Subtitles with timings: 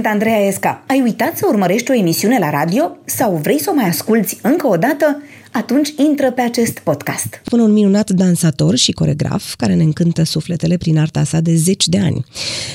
[0.00, 0.84] Sunt Andreea Esca.
[0.86, 4.66] Ai uitat să urmărești o emisiune la radio sau vrei să o mai asculți încă
[4.66, 5.22] o dată?
[5.52, 7.40] Atunci intră pe acest podcast.
[7.44, 11.88] Până un minunat dansator și coregraf care ne încântă sufletele prin arta sa de zeci
[11.88, 12.24] de ani.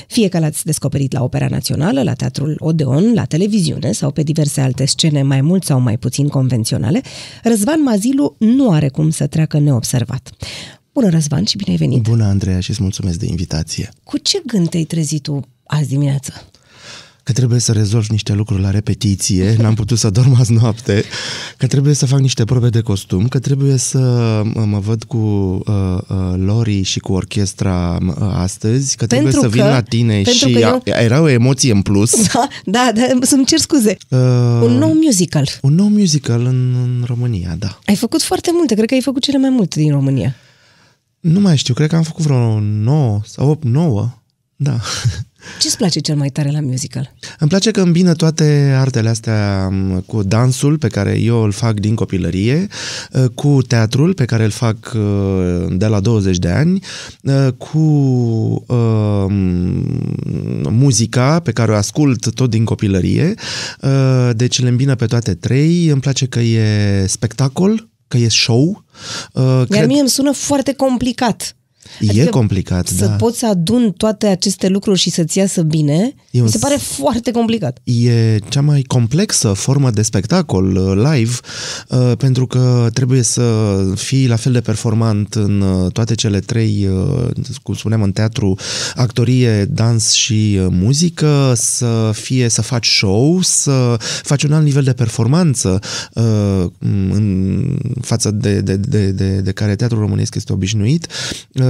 [0.08, 4.62] Fie că l-ați descoperit la Opera Națională, la Teatrul Odeon, la televiziune sau pe diverse
[4.62, 7.02] alte scene mai mult sau mai puțin convenționale,
[7.44, 10.30] Răzvan Mazilu nu are cum să treacă neobservat.
[10.94, 12.02] Bună, Răzvan, și bine ai venit!
[12.02, 13.90] Bună, Andreea, și îți mulțumesc de invitație.
[14.04, 16.34] Cu ce gând te-ai trezit tu azi dimineață?
[17.26, 21.04] Că trebuie să rezolv niște lucruri la repetiție, n-am putut să dorm azi noapte,
[21.58, 24.00] că trebuie să fac niște probe de costum, că trebuie să
[24.54, 29.56] mă văd cu uh, uh, Lori și cu orchestra uh, astăzi, că trebuie Pentru să
[29.56, 32.12] vin că- la tine pentru și că eu- a, era o emoție în plus.
[32.32, 33.98] Da, da, da să-mi cer scuze.
[34.10, 34.20] Uh,
[34.62, 35.48] Un nou musical.
[35.62, 37.80] un nou musical în, în România, da.
[37.86, 40.36] Ai făcut foarte multe, cred că ai făcut cele mai multe din România.
[41.20, 44.10] Nu mai știu, cred că am făcut vreo 9 sau 8, 9.
[44.56, 44.78] Da.
[45.60, 47.14] Ce-ți place cel mai tare la musical?
[47.40, 51.80] Îmi place că îmbină toate artele astea m, cu dansul pe care eu îl fac
[51.80, 52.68] din copilărie,
[53.12, 56.84] uh, cu teatrul pe care îl fac uh, de la 20 de ani,
[57.22, 57.78] uh, cu
[58.68, 63.34] uh, m, muzica pe care o ascult tot din copilărie.
[63.82, 65.88] Uh, Deci le îmbină pe toate trei.
[65.88, 68.84] Îmi place că e spectacol, că e show.
[69.34, 71.56] Uh, Iar Cred, mie îmi sună foarte complicat.
[72.00, 73.12] E complicat, Să da.
[73.12, 76.62] poți să adun toate aceste lucruri și să-ți iasă bine, E un mi se s-
[76.62, 77.78] pare foarte complicat.
[77.84, 81.34] E cea mai complexă formă de spectacol uh, live
[81.90, 86.88] uh, pentru că trebuie să fii la fel de performant în uh, toate cele trei,
[86.92, 87.30] uh,
[87.64, 88.56] cum spuneam, în teatru,
[88.96, 94.84] actorie, dans și uh, muzică, să fie să faci show, să faci un alt nivel
[94.84, 95.80] de performanță
[96.14, 101.08] uh, în față de, de, de, de, de care teatrul românesc este obișnuit.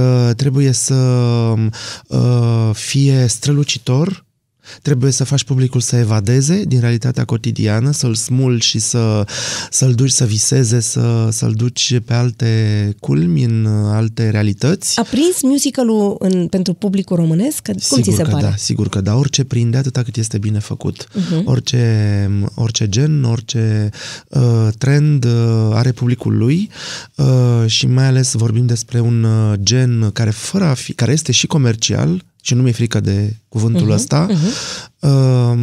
[0.06, 0.94] Uh, Trebuie să
[2.06, 4.25] uh, fie strălucitor,
[4.82, 9.26] Trebuie să faci publicul să evadeze din realitatea cotidiană, să-l smulgi și să,
[9.70, 14.98] să-l duci să viseze, să, să-l duci pe alte culmi, în uh, alte realități.
[14.98, 17.62] A prins musicalul în, pentru publicul românesc?
[17.62, 18.42] Cum ți sigur se că pare?
[18.42, 19.14] da, sigur că da.
[19.14, 21.08] Orice prinde atâta cât este bine făcut.
[21.08, 21.44] Uh-huh.
[21.44, 23.90] Orice, orice gen, orice
[24.28, 26.70] uh, trend uh, are publicul lui
[27.14, 27.26] uh,
[27.66, 31.46] și mai ales vorbim despre un uh, gen care fără a fi, care este și
[31.46, 34.95] comercial și nu mi-e frică de cuvântul uh-huh, ăsta, uh-huh.
[35.06, 35.58] Uh,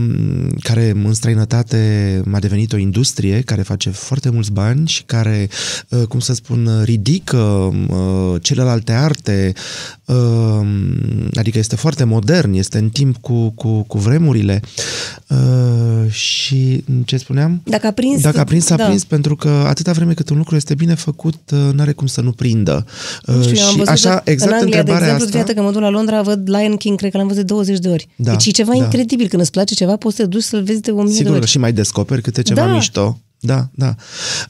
[0.61, 5.49] care în străinătate a devenit o industrie care face foarte mulți bani și care,
[5.89, 9.53] uh, cum să spun, ridică uh, celelalte arte,
[10.05, 10.67] uh,
[11.33, 14.61] adică este foarte modern, este în timp cu, cu, cu vremurile.
[15.27, 17.61] Uh, și ce spuneam?
[17.63, 18.21] Dacă a prins...
[18.21, 18.85] Dacă a prins, a da.
[18.85, 22.21] prins, pentru că atâta vreme cât un lucru este bine făcut, uh, n-are cum să
[22.21, 22.85] nu prindă.
[23.27, 25.37] Uh, Nu știu, eu am și văzut așa, în exact Anglia, de întrebarea exemplu, asta...
[25.37, 27.87] iată că mă duc la Londra, văd Lion King, cred că l-am văzut 20 de
[27.87, 28.07] ori.
[28.15, 28.77] Da, deci e ceva da.
[28.77, 29.27] incredibil.
[29.33, 31.37] Când îți place ceva, poți să te duci să-l vezi de 1000 de Sigur că
[31.37, 31.47] ori.
[31.47, 32.73] și mai descoperi câte ceva Da.
[32.73, 33.19] mișto.
[33.39, 33.95] Da, da.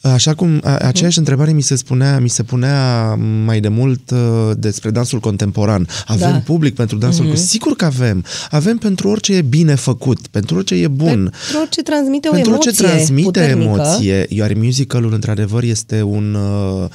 [0.01, 3.13] Așa cum a, aceeași întrebare mi se spunea, mi se punea
[3.45, 4.19] mai de mult uh,
[4.57, 5.87] despre dansul contemporan.
[6.05, 6.37] Avem Da.
[6.45, 8.25] public pentru dansul mm Sigur că avem.
[8.49, 11.07] Avem pentru orice e bine făcut, pentru orice e bun.
[11.09, 13.69] Pentru orice transmite o pentru emoție orice transmite puternică.
[13.73, 16.89] emoție, iar musicalul într-adevăr este un uh,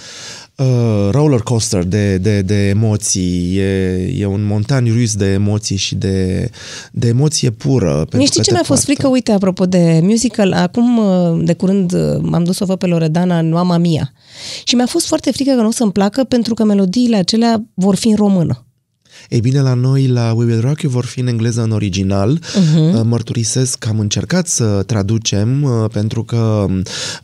[0.58, 5.94] uh, roller coaster de, de, de emoții, e, e un montan rus de emoții și
[5.94, 6.50] de,
[6.92, 7.94] de emoție pură.
[7.94, 8.92] pentru Mie știi că ce te mi-a fost poartă.
[8.92, 9.08] frică?
[9.08, 12.86] Uite, apropo de musical, acum uh, de curând uh, m-am dus să o văd pe
[12.86, 14.12] Loredana în Mama Mia.
[14.64, 17.94] Și mi-a fost foarte frică că nu o să-mi placă pentru că melodiile acelea vor
[17.94, 18.67] fi în română.
[19.28, 22.30] Ei bine, la noi, la We Will Rock You, vor fi în engleză în original.
[22.30, 22.98] Mhm.
[22.98, 23.02] Uh-huh.
[23.04, 26.66] Mărturisesc că am încercat să traducem, uh, pentru că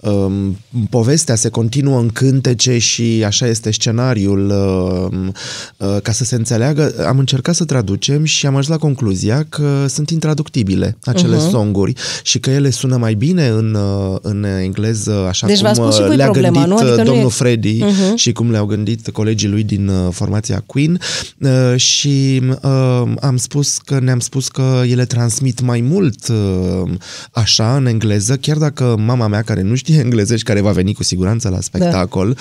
[0.01, 0.57] um,
[0.91, 5.33] povestea se continuă în cântece și așa este scenariul, um,
[5.77, 6.95] uh, ca să se înțeleagă.
[7.07, 11.47] Am încercat să traducem și am ajuns la concluzia că sunt intraductibile acele Mhm.
[11.47, 11.51] uh-huh.
[11.51, 11.93] songuri
[12.23, 15.95] și că ele sună mai bine în, uh, în engleză, așa Deci cum v-ați pus
[15.95, 16.77] și uh, voi le-a problema, gândit nu?
[16.77, 18.15] Adică uh, nu e- domnul Freddy Mhm.
[18.17, 20.99] și cum le-au gândit colegii lui din uh, formația Queen
[21.39, 26.91] uh, și uh, am spus că ne-am spus că ele transmit mai mult uh,
[27.33, 30.95] așa în engleză, chiar dacă mama mea care nu știe engleză și care va veni
[30.95, 32.37] cu siguranță la spectacol, uh,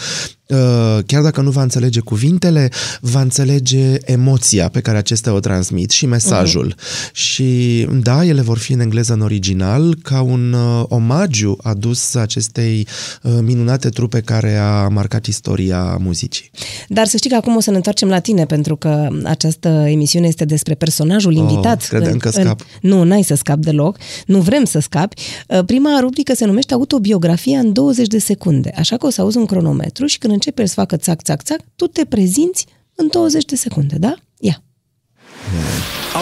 [1.05, 2.69] chiar dacă nu va înțelege cuvintele,
[3.01, 6.75] va înțelege emoția pe care acestea o transmit și mesajul.
[7.13, 12.87] Și da, ele vor fi în engleză în original ca un uh, omagiu adus acestei
[13.21, 16.51] uh, minunate trupe care a marcat istoria muzicii.
[16.87, 20.27] Dar să știi că acum o să ne întoarcem la tine, pentru că această emisiune
[20.27, 21.81] este despre personajul invitat.
[21.81, 22.65] Oh, credeam că scap.
[22.81, 23.97] nu, n-ai să scap deloc.
[24.25, 25.21] Nu vrem să scapi.
[25.47, 28.71] Uh, Prima rubrică se numește Autobiografia în 20 de secunde.
[28.77, 31.59] Așa că o să auzi un cronometru și când începe să facă țac, țac, țac,
[31.75, 32.65] tu te prezinți
[32.95, 34.15] în 20 de secunde, da?
[34.39, 34.63] Ia.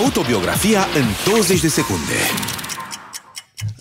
[0.03, 2.60] Autobiografia în 20 de secunde.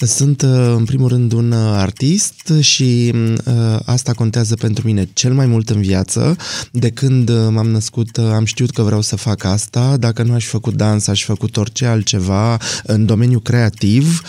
[0.06, 5.32] Sunt, uh, în primul rând, un uh, artist și uh, asta contează pentru mine cel
[5.32, 6.37] mai mult în viață.
[6.73, 9.97] De când m-am născut, am știut că vreau să fac asta.
[9.97, 14.23] Dacă nu aș fi făcut dans, aș fi făcut orice altceva în domeniul creativ.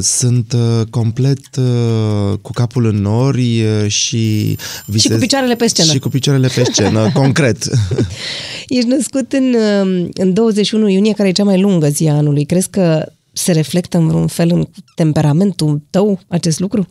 [0.00, 0.54] Sunt
[0.90, 1.40] complet
[2.42, 4.56] cu capul în nori și
[4.86, 5.02] visez...
[5.02, 5.92] Și cu picioarele pe scenă.
[5.92, 7.68] Și cu picioarele pe scenă, concret.
[8.68, 9.56] Ești născut în,
[10.14, 12.44] în 21 iunie, care e cea mai lungă zi a anului.
[12.44, 16.86] Crezi că se reflectă în vreun fel în temperamentul tău acest lucru?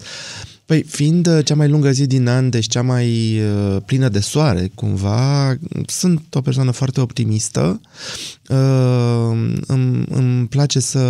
[0.71, 4.19] Păi, fiind uh, cea mai lungă zi din an, deci cea mai uh, plină de
[4.19, 7.81] soare, cumva, sunt o persoană foarte optimistă.
[8.49, 11.01] Uh, îmi, îmi place să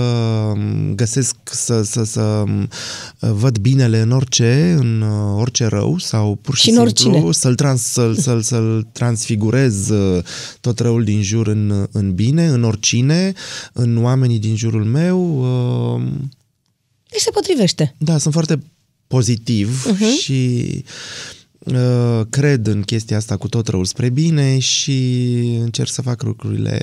[0.95, 6.55] găsesc, să, să, să uh, văd binele în orice, în uh, orice rău sau pur
[6.55, 10.23] și, și simplu să-l, trans, să-l, să-l, să-l transfigurez uh,
[10.61, 13.33] tot răul din jur în, în bine, în oricine,
[13.73, 15.39] în oamenii din jurul meu.
[15.95, 16.01] Uh,
[17.09, 17.95] deci se potrivește.
[17.97, 18.61] Da, sunt foarte
[19.11, 20.21] pozitiv uh-huh.
[20.21, 20.83] și
[21.59, 24.97] uh, cred în chestia asta cu tot răul spre bine și
[25.61, 26.81] încerc să fac lucrurile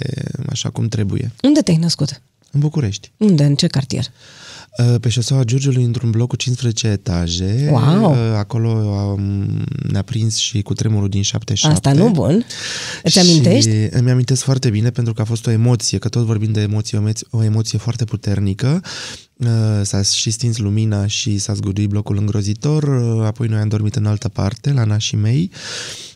[0.49, 1.33] așa cum trebuie.
[1.43, 2.21] Unde te-ai născut?
[2.51, 3.11] În București.
[3.17, 3.45] Unde?
[3.45, 4.05] În ce cartier?
[4.05, 4.48] Uh,
[5.01, 7.69] pe șoseaua Giurgiului, într-un bloc cu 15 etaje.
[7.71, 8.11] Wow!
[8.11, 11.75] Uh, acolo um, ne-a prins și cu tremurul din 77.
[11.75, 12.47] Asta nu bun.
[13.03, 13.71] Îți amintești?
[13.91, 17.03] Îmi amintesc foarte bine pentru că a fost o emoție, că tot vorbim de emoție,
[17.31, 18.81] o emoție foarte puternică
[19.39, 23.95] Uh, s-a și stins lumina și s-a zguduit blocul îngrozitor, uh, apoi noi am dormit
[23.97, 25.51] în altă parte, la nașii mei,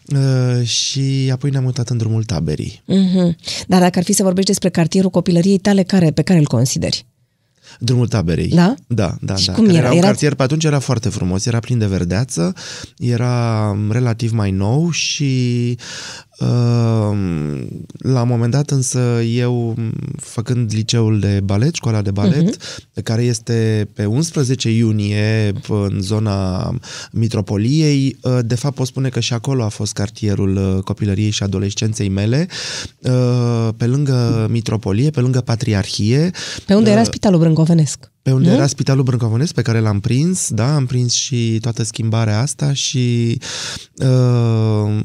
[0.07, 2.83] uh, și apoi ne-am mutat în drumul taberii.
[2.85, 3.37] Mm-hmm.
[3.67, 7.07] Dar dacă ar fi să vorbești despre cartierul copilăriei tale, care, pe care îl consideri?
[7.79, 8.49] Drumul taberei.
[8.49, 8.75] Da?
[8.87, 9.37] Da, da.
[9.37, 9.53] Și da.
[9.53, 9.79] cum era?
[9.79, 10.07] Era un era...
[10.07, 12.55] cartier, pe atunci era foarte frumos, era plin de verdeață,
[12.99, 15.31] era relativ mai nou și
[15.67, 16.32] Ehm,
[17.99, 19.77] la un moment dat însă eu,
[20.17, 23.03] făcând liceul de balet, școala de balet, uh-huh.
[23.03, 26.71] care este pe 11 iunie în zona
[27.13, 31.43] Mitropoliei, ă, de fapt pot spune că și acolo a fost cartierul ă, copilăriei și
[31.43, 32.49] adolescenței mele,
[33.05, 36.31] ă, pe lângă Mitropolie, pe lângă Patriarhie.
[36.67, 38.11] Pe unde era Spitalul Brâncovenesc?
[38.23, 38.55] Pe unde nu?
[38.55, 43.39] era Spitalul Brâncovenesc, pe care l-am prins, da, am prins și toată schimbarea asta și
[43.97, 45.03] uh,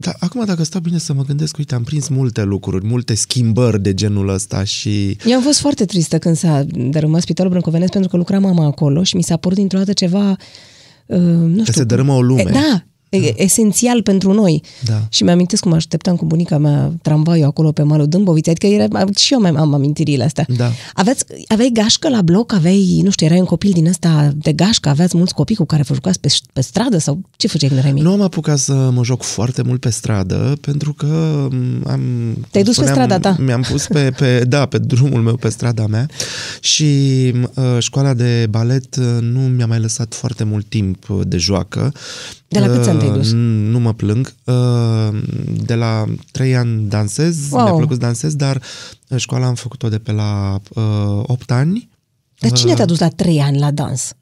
[0.00, 3.82] da, acum dacă stau bine să mă gândesc, uite, am prins multe lucruri, multe schimbări
[3.82, 5.16] de genul ăsta și...
[5.24, 9.02] Eu am fost foarte tristă când s-a dărâmat Spitalul Brâncovenesc pentru că lucra mama acolo
[9.02, 10.36] și mi s-a părut dintr-o dată ceva,
[11.06, 11.64] uh, nu știu...
[11.64, 12.40] Că se dărâmă o lume.
[12.40, 13.18] E, da, da.
[13.36, 14.62] esențial pentru noi.
[14.84, 15.02] Da.
[15.08, 19.32] Și mi-amintesc cum așteptam cu bunica mea tramvaiul acolo pe malul Dâmboviței, adică era, și
[19.32, 20.46] eu mai am amintirile astea.
[20.56, 20.70] Da.
[20.94, 24.88] Aveți, aveai gașcă la bloc, aveai, nu știu, erai un copil din ăsta de gașcă,
[24.88, 27.92] aveați mulți copii cu care vă jucați pe, pe stradă sau ce făceai când erai
[27.92, 28.02] mic?
[28.02, 31.06] Nu am apucat să mă joc foarte mult pe stradă, pentru că
[31.86, 32.02] am...
[32.50, 33.42] Te-ai dus spuneam, pe strada ta?
[33.42, 36.06] Mi-am pus pe, pe, da, pe drumul meu, pe strada mea
[36.60, 36.84] și
[37.54, 41.92] uh, școala de balet uh, nu mi-a mai lăsat foarte mult timp de joacă
[42.48, 43.32] de la câți ani te-ai dus?
[43.70, 44.34] Nu mă plâng.
[44.44, 45.18] Uh,
[45.64, 47.62] de la trei ani dansez, wow.
[47.62, 48.62] mi-a plăcut să dansez, dar
[49.16, 51.88] școala am făcut-o de pe la uh, 8 ani.
[52.38, 54.12] Dar cine te-a dus la trei ani la dans?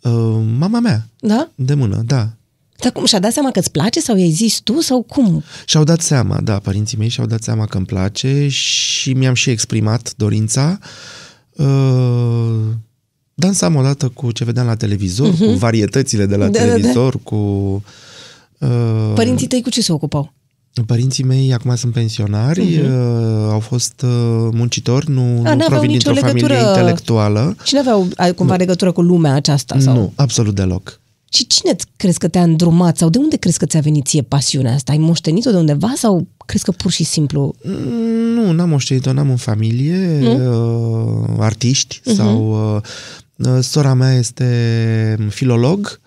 [0.00, 1.08] Uh, mama mea.
[1.20, 1.48] Da?
[1.54, 2.30] De mână, da.
[2.78, 5.42] Dar cum, și-a dat seama că îți place sau i-ai zis tu sau cum?
[5.64, 9.50] Și-au dat seama, da, părinții mei și-au dat seama că îmi place și mi-am și
[9.50, 10.78] exprimat dorința.
[11.52, 12.66] Uh,
[13.38, 15.38] dansam odată cu ce vedeam la televizor, uh-huh.
[15.38, 17.30] cu varietățile de la da, televizor, da, da.
[17.30, 17.36] cu...
[18.58, 20.32] Uh, Părinții tăi cu ce se ocupau?
[20.86, 22.84] Părinții mei acum sunt pensionari, uh-huh.
[22.84, 26.54] uh, au fost uh, muncitori, nu, A, nu provin dintr-o legătură...
[26.54, 27.56] familie intelectuală.
[27.64, 28.58] Și nu aveau cumva da.
[28.58, 29.78] legătură cu lumea aceasta?
[29.78, 29.94] Sau?
[29.94, 31.00] Nu, absolut deloc.
[31.32, 34.74] Și cine crezi că te-a îndrumat sau de unde crezi că ți-a venit ție pasiunea
[34.74, 34.92] asta?
[34.92, 37.54] Ai moștenit-o de undeva sau crezi că pur și simplu...
[38.34, 41.22] Nu, n-am moștenit-o, n-am în familie nu?
[41.22, 42.14] uh, artiști uh-huh.
[42.14, 42.82] sau uh, Uh,
[43.60, 46.00] sora mea este filolog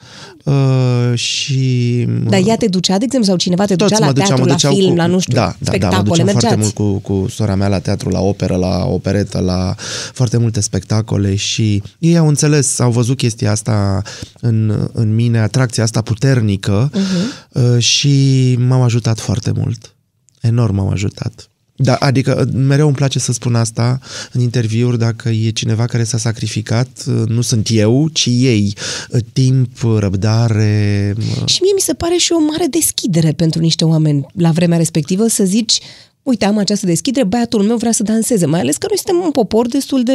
[0.44, 2.06] uh, și...
[2.30, 4.96] Dar ea te ducea, de exemplu, sau cineva te ducea la teatru, la film, cu,
[4.96, 7.80] la nu știu, da, da, spectacole, da, mă foarte mult cu, cu sora mea la
[7.80, 9.76] teatru, la operă, la operetă, la
[10.14, 14.02] foarte multe spectacole și ei au înțeles, au văzut chestia asta
[14.40, 17.52] în, în mine, atracția asta puternică uh-huh.
[17.52, 19.96] uh, și m-au ajutat foarte mult.
[20.42, 21.49] Enorm m-au ajutat.
[21.82, 24.00] Da, adică mereu îmi place să spun asta
[24.32, 28.76] în interviuri, dacă e cineva care s-a sacrificat, nu sunt eu, ci ei.
[29.34, 31.16] Timp, răbdare...
[31.46, 35.28] Și mie mi se pare și o mare deschidere pentru niște oameni la vremea respectivă
[35.28, 35.80] să zici
[36.30, 39.32] uite, am această deschidere, băiatul meu vrea să danseze, mai ales că noi suntem un
[39.32, 40.14] popor destul de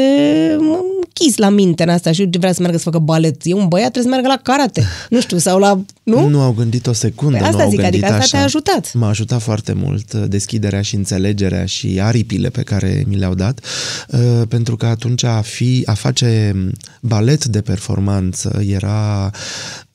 [0.59, 3.40] mă, închis la minte în asta și vrea să meargă să facă balet.
[3.42, 5.80] E un băiat, trebuie să meargă la karate, nu știu, sau la...
[6.02, 6.28] Nu?
[6.28, 8.37] Nu au gândit o secundă, Păi asta nu au zic, gândit adică asta așa.
[8.37, 8.94] te-a ajutat.
[8.94, 13.61] M-a ajutat foarte mult uh, deschiderea și înțelegerea și aripile pe care mi le-au dat,
[14.09, 16.54] uh, pentru că atunci a, fi, a face
[17.00, 19.30] balet de performanță era,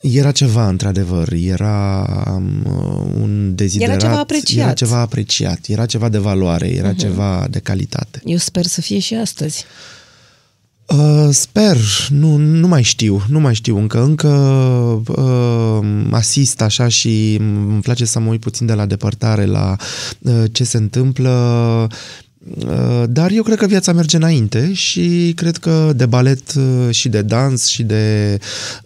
[0.02, 2.64] era ceva, într-adevăr, era um,
[3.22, 4.00] un deziderat.
[4.00, 4.66] ceva apreciat.
[4.66, 6.98] Era ceva apreciat, era ceva de valoare, era uh-huh.
[6.98, 8.22] ceva de calitate.
[8.26, 9.66] Eu sper să fie și astăzi.
[10.86, 11.78] Uh, sper,
[12.10, 14.28] nu, nu mai știu, nu mai știu încă, încă
[15.08, 19.76] uh, asist așa și îmi place să mă uit puțin de la depărtare la
[20.20, 21.30] uh, ce se întâmplă,
[21.90, 21.96] uh,
[23.10, 27.22] dar eu cred că viața merge înainte și cred că de balet uh, și de
[27.22, 28.38] dans și de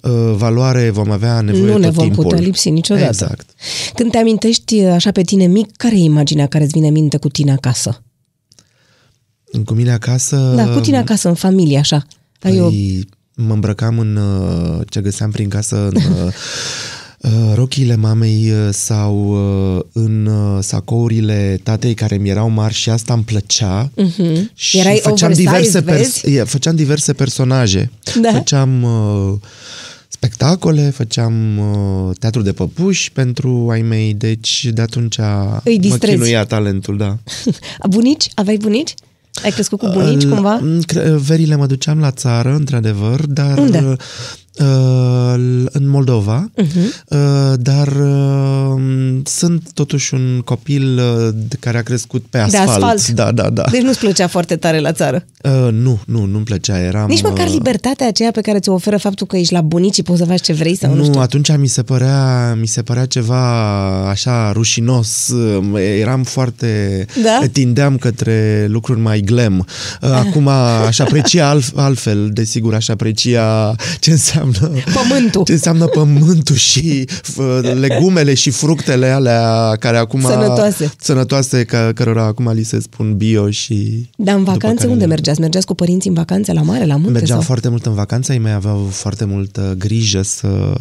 [0.01, 2.23] uh, valoare vom avea nevoie nu tot ne vom timpul.
[2.23, 3.07] putea lipsi niciodată.
[3.07, 3.49] Exact.
[3.95, 7.17] Când te amintești așa pe tine mic, care e imaginea care îți vine în minte
[7.17, 8.03] cu tine acasă?
[9.65, 10.53] Cu mine acasă...
[10.55, 12.05] Da, cu tine acasă, în familie, așa.
[12.41, 12.67] Ai o...
[12.67, 16.33] Păi, mă îmbrăcam în uh, ce găseam prin casă, în uh, uh,
[17.55, 19.27] rochiile mamei uh, sau
[19.75, 23.91] uh, în uh, sacourile tatei care mi erau mari și asta îmi plăcea.
[23.95, 24.51] Mhm.
[24.53, 26.35] Și Erai făceam oversize, diverse, vezi?
[26.35, 27.91] e, făceam diverse personaje.
[28.21, 28.31] Da?
[28.31, 29.33] Făceam uh,
[30.07, 35.17] spectacole, făceam uh, teatru de păpuși pentru ai mei, deci de atunci
[35.63, 36.13] Îi mă distrezi.
[36.13, 37.17] chinuia talentul, da.
[37.89, 38.27] Bunici?
[38.33, 38.93] Aveai bunici?
[39.43, 40.61] Ai crescut cu bunici Îl- cumva?
[40.85, 43.95] cre- Verile mă duceam la țară, într-adevăr, dar Unde?
[44.59, 46.93] Uh, în Moldova, Mhm.
[47.07, 47.17] uh,
[47.57, 48.81] dar uh,
[49.23, 52.69] sunt totuși un copil uh, de care a crescut pe asfalt.
[52.69, 53.07] asfalt.
[53.07, 53.63] Da, da, da.
[53.71, 55.25] Deci nu-ți plăcea foarte tare la țară.
[55.43, 56.79] Uh, nu, nu, nu-mi plăcea.
[56.79, 59.93] Eram, Nici măcar uh, libertatea aceea pe care ți-o oferă faptul că ești la bunici
[59.93, 61.19] și poți să faci ce vrei sau nu, nu, știu.
[61.19, 63.41] atunci mi se părea, mi se părea ceva
[64.09, 65.33] așa rușinos.
[65.99, 67.05] Eram foarte...
[67.23, 67.39] Da?
[67.51, 69.67] Tindeam către lucruri mai glam.
[70.01, 70.47] Acum
[70.87, 74.41] aș aprecia alt, altfel, desigur, aș aprecia ce înseamnă...
[74.93, 75.43] Pământul.
[75.43, 80.21] Ce înseamnă pământul și f- legumele și fructele alea care acum...
[80.21, 80.91] Sănătoase.
[80.99, 84.09] Sănătoase, ca, cărora acum li se spun bio și...
[84.15, 85.39] Dar în după vacanțe care unde le- mergeați?
[85.39, 87.11] Mergeați cu părinții în vacanțe la mare, la munte?
[87.11, 87.47] Mergeam sau?
[87.47, 90.73] foarte mult în vacanță, ei mei aveau foarte multă grijă să...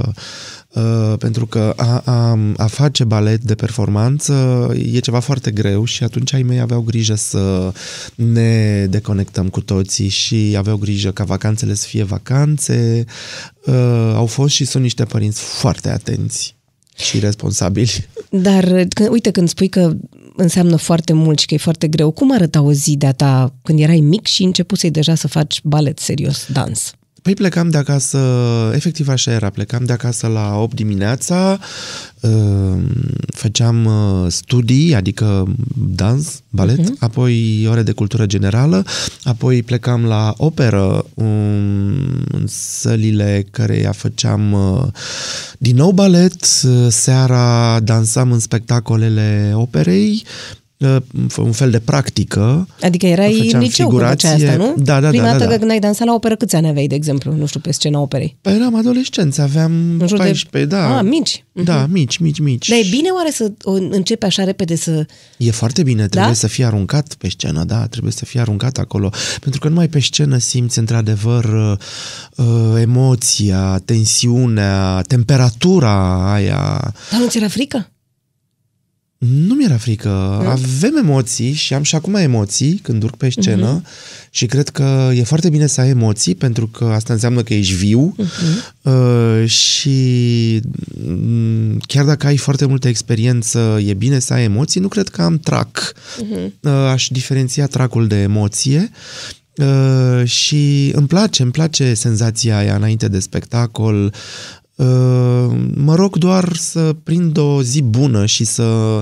[0.74, 6.04] Uh, pentru că a, a, a face balet de performanță e ceva foarte greu și
[6.04, 7.72] atunci ai mei aveau grijă să
[8.14, 13.04] ne deconectăm cu toții și aveau grijă ca vacanțele să fie vacanțe.
[13.66, 16.56] Uh, au fost și sunt niște părinți foarte atenți
[16.96, 18.06] și responsabili.
[18.30, 19.96] Dar, când, uite, când spui că
[20.36, 23.80] înseamnă foarte mult și că e foarte greu, cum arăta o zi de-a ta când
[23.80, 26.94] erai mic și începusei deja să faci balet serios, dans?
[27.22, 28.18] Păi plecam de acasă,
[28.74, 31.58] efectiv așa era, plecam de acasă la 8 dimineața,
[32.20, 32.82] uh,
[33.26, 36.98] făceam uh, studii, adică dans, balet, uh-huh.
[36.98, 38.84] apoi ore de cultură generală,
[39.24, 41.26] apoi plecam la operă um,
[42.30, 44.86] în sălile care făceam uh,
[45.58, 50.61] din nou balet, uh, seara dansam în spectacolele operei, uh,
[51.36, 52.68] un fel de practică.
[52.82, 54.74] Adică erai Făceam în liceu când făceai asta, figurație.
[54.76, 54.82] nu?
[54.82, 55.58] Da, da, Prima da, da, dată da.
[55.58, 58.36] când ai dansat la operă, câți ani aveai, de exemplu, nu știu, pe scena operei?
[58.40, 60.96] Păi eram adolescenți, aveam În jur de- 14, da.
[60.98, 61.44] Ah, mici.
[61.52, 62.68] Da, mici, mici, mici.
[62.68, 65.06] Dar e bine oare să o începi așa repede să...
[65.36, 66.36] E foarte bine, trebuie Da?
[66.36, 69.10] să fii aruncat pe scenă, da, trebuie să fii aruncat acolo.
[69.40, 71.72] Pentru că numai pe scenă simți într-adevăr uh,
[72.46, 76.92] uh, emoția, tensiunea, temperatura aia.
[77.10, 77.90] Dar nu ți era frică?
[79.28, 80.08] Nu mi-era frică.
[80.46, 84.30] Avem emoții și am și acum emoții când urc pe scenă uh-huh.
[84.30, 87.74] și cred că e foarte bine să ai emoții pentru că asta înseamnă că ești
[87.74, 88.82] viu uh-huh.
[88.82, 90.60] uh, și
[91.06, 94.80] mm, chiar dacă ai foarte multă experiență, e bine să ai emoții.
[94.80, 95.92] Nu cred că am trac.
[95.94, 96.50] Uh-huh.
[96.60, 98.90] Uh, aș diferenția tracul de emoție.
[99.56, 104.14] Uh, și îmi place, îmi place senzația aia înainte de spectacol.
[104.74, 104.86] Uh,
[105.74, 109.00] mă rog doar să prind o zi bună și să,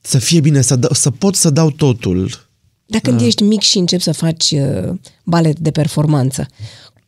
[0.00, 2.30] să fie bine, să, dă, să pot să dau totul.
[2.86, 3.26] Dar când Ah.
[3.26, 4.94] ești mic și începi să faci uh,
[5.24, 6.46] balet de performanță,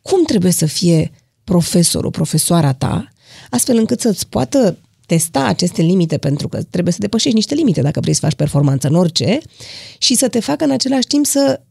[0.01, 1.11] cum trebuie să fie
[1.43, 3.07] profesorul, profesoara ta,
[3.49, 7.99] astfel încât să-ți poată testa aceste limite, pentru că trebuie să depășești niște limite dacă
[7.99, 9.39] vrei să faci performanță în orice,
[9.97, 11.61] și să te facă în același timp să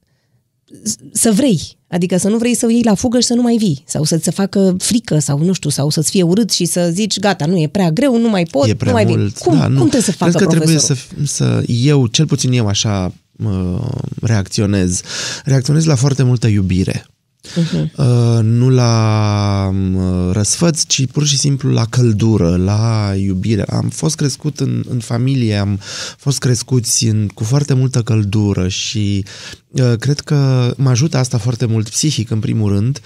[1.13, 3.57] să vrei, adică să nu vrei să o iei la fugă și să nu mai
[3.57, 6.91] vii, sau să-ți se facă frică, sau nu știu, sau să-ți fie urât și să
[6.93, 9.19] zici, gata, nu e prea greu, nu mai pot, e prea nu mai vin.
[9.19, 9.39] mult.
[9.39, 9.79] Cum, da, nu.
[9.79, 11.27] cum trebuie să facă Cred că trebuie să, profesorul?
[11.27, 13.13] să eu, cel puțin eu așa
[13.45, 13.89] uh,
[14.21, 15.01] reacționez.
[15.45, 17.07] Reacționez la foarte multă iubire.
[17.47, 17.91] Uh-huh.
[17.97, 23.63] Uh, nu la uh, răsfăț, ci pur și simplu la căldură, la iubire.
[23.63, 25.81] Am fost crescut în, în familie, am
[26.19, 29.25] fost crescuți în, cu foarte multă căldură și
[29.71, 33.01] uh, cred că mă ajută asta foarte mult psihic, în primul rând,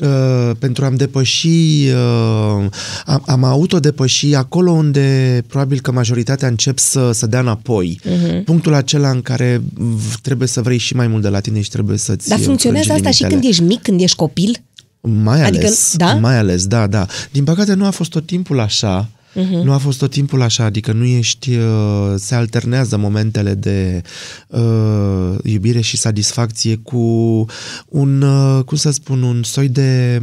[0.00, 2.66] uh, pentru a-mi depăși, uh,
[3.04, 8.00] am, am autodepăși acolo unde probabil că majoritatea încep să, să dea înapoi.
[8.04, 8.44] Uh-huh.
[8.44, 9.62] Punctul acela în care
[10.22, 13.10] trebuie să vrei și mai mult de la tine și trebuie să-ți Dar funcționează asta
[13.10, 14.62] și când ești mic, când ești copil?
[15.00, 16.14] Mai adică, ales, da?
[16.14, 17.06] mai ales, da, da.
[17.30, 19.08] Din păcate nu a fost tot timpul așa.
[19.34, 19.64] Uh-huh.
[19.64, 24.02] Nu a fost tot timpul așa, adică nu ești, uh, se alternează momentele de
[24.48, 26.96] uh, iubire și satisfacție cu
[27.88, 30.20] un, uh, cum să spun, un soi de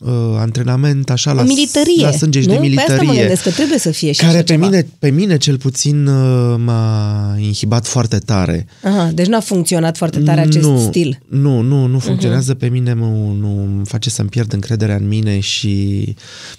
[0.00, 2.52] uh, antrenament așa la, militarie, la sânge și nu?
[2.52, 2.94] de militarie.
[2.94, 4.66] Pe asta mă gândesc că trebuie să fie și care așa pe ceva.
[4.66, 8.66] mine, pe mine cel puțin uh, m-a inhibat foarte tare.
[8.82, 11.20] Aha, deci nu a funcționat foarte tare acest nu, stil.
[11.28, 12.58] Nu, nu, nu funcționează uh-huh.
[12.58, 16.57] pe mine, nu, nu îmi face să-mi pierd încrederea în mine și Uh,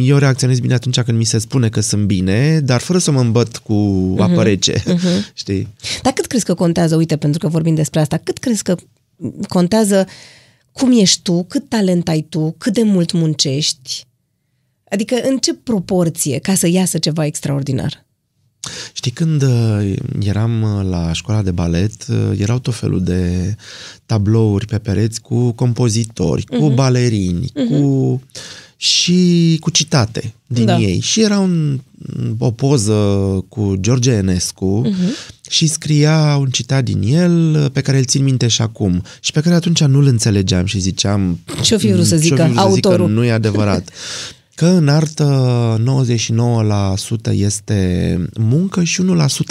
[0.00, 3.20] eu reacționez bine atunci când mi se spune că sunt bine, dar fără să mă
[3.20, 4.22] îmbăt cu uh-huh.
[4.22, 5.32] apă rece, uh-huh.
[5.34, 5.68] știi?
[6.02, 8.74] Dar cât crezi că contează, uite, pentru că vorbim despre asta, cât crezi că
[9.48, 10.06] contează
[10.72, 14.04] cum ești tu, cât talent ai tu, cât de mult muncești?
[14.90, 18.06] Adică în ce proporție ca să iasă ceva extraordinar?
[18.92, 23.54] Știi, când uh, eram uh, la școala de balet, erau tot felul de
[24.06, 26.58] tablouri pe pereți cu compozitori, uh-huh.
[26.58, 27.68] cu balerini, uh-huh.
[27.68, 28.22] cu
[28.76, 30.78] și cu citate din da.
[30.78, 31.00] ei.
[31.00, 31.80] Și era un,
[32.38, 32.94] o poză
[33.48, 35.50] cu George Enescu uh-huh.
[35.50, 39.40] și scria un citat din el pe care îl țin minte și acum și pe
[39.40, 41.38] care atunci nu-l înțelegeam și ziceam...
[41.62, 42.98] Ce-o fi vrut să zică vrut autorul?
[42.98, 43.90] Să zică, nu e adevărat.
[44.60, 45.82] Că în artă
[47.30, 49.02] 99% este muncă și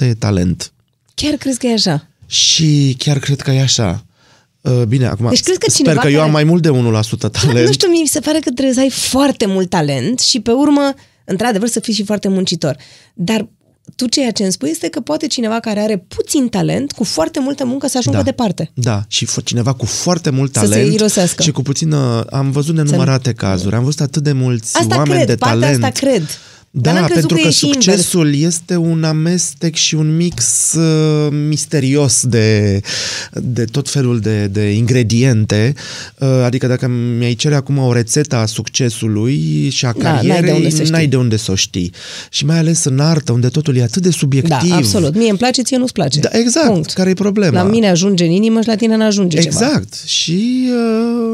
[0.01, 0.72] 1% e talent.
[1.13, 2.08] Chiar crezi că e așa?
[2.25, 4.06] Și chiar cred că e așa.
[4.88, 6.13] Bine, acum deci, crezi că sper că care...
[6.13, 6.72] eu am mai mult de 1%
[7.42, 7.66] talent.
[7.66, 10.94] Nu știu, mi se pare că trebuie să ai foarte mult talent și pe urmă,
[11.25, 12.78] într-adevăr, să fii și foarte muncitor.
[13.13, 13.48] Dar
[13.96, 17.39] tu ceea ce îmi spui este că poate cineva care are puțin talent, cu foarte
[17.39, 18.72] multă muncă, să ajungă da, departe.
[18.74, 21.43] Da, și cineva cu foarte mult talent să se irosească.
[21.43, 22.25] și cu puțină...
[22.30, 23.34] Am văzut nenumărate să...
[23.34, 25.84] cazuri, am văzut atât de mulți asta oameni cred, de talent.
[25.84, 26.23] Asta cred.
[26.71, 28.53] Da, Dar pentru că, că succesul invers.
[28.53, 32.82] este un amestec și un mix uh, misterios de,
[33.34, 35.73] de tot felul de, de ingrediente.
[36.19, 40.27] Uh, adică dacă mi-ai cere acum o rețetă a succesului și a Da, n-ai de
[40.27, 41.08] carierei, unde să n-ai știi.
[41.08, 41.93] de unde să o știi.
[42.29, 44.69] Și mai ales în artă, unde totul e atât de subiectiv.
[44.69, 45.15] Da, absolut.
[45.15, 46.19] Mie îmi place, ție nu-ți place.
[46.19, 46.67] Da, exact.
[46.67, 46.91] Punct.
[46.91, 47.63] Care e problema?
[47.63, 49.65] La mine ajunge în inimă și la tine n-ajunge ceva.
[49.65, 49.93] Exact.
[50.05, 50.69] Și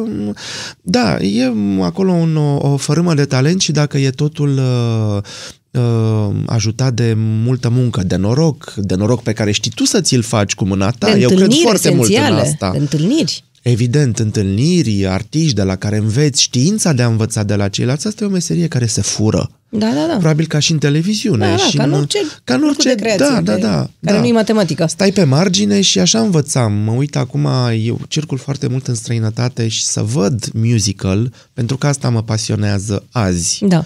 [0.04, 0.34] uh,
[0.82, 5.24] da, e acolo un, o, o fărâmă de talent și dacă e totul uh,
[5.72, 10.22] uh, ajutat de multă muncă, de noroc, de noroc pe care știi tu să ți-l
[10.22, 11.12] faci cu mâna ta.
[11.14, 12.72] De Eu cred întâlniri foarte mult în esențiale, asta.
[12.72, 13.44] De întâlniri.
[13.62, 18.24] Evident, întâlniri, artiști de la care înveți, știința de a învăța de la ceilalți, asta
[18.24, 19.50] e o meserie care se fură.
[19.70, 20.14] Da, da, da.
[20.18, 21.46] Probabil ca și în televiziune.
[21.46, 23.62] Da, da, și ca în orice ca în lucru orice de creație, da, da, de-
[23.62, 24.20] da, care da.
[24.20, 24.86] nu e matematică.
[24.88, 26.74] Stai pe margine și așa învățam.
[26.74, 27.48] Mă uit acum,
[27.84, 33.04] eu circul foarte mult în străinătate și să văd musical, pentru că asta mă pasionează
[33.12, 33.60] azi.
[33.68, 33.86] Da.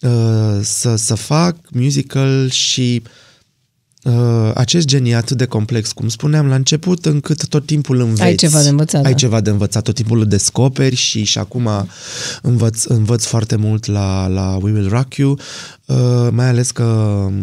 [0.00, 3.02] Uh, să, să fac musical și
[4.02, 8.22] uh, acest gen e atât de complex, cum spuneam la început, încât tot timpul înveți.
[8.22, 9.16] Ai ceva de învățat, Ai da.
[9.16, 11.68] ceva de învățat, tot timpul îl descoperi și, și acum
[12.42, 15.38] învăț, învăț foarte mult la, la We Will Rock You,
[15.84, 16.82] uh, mai ales că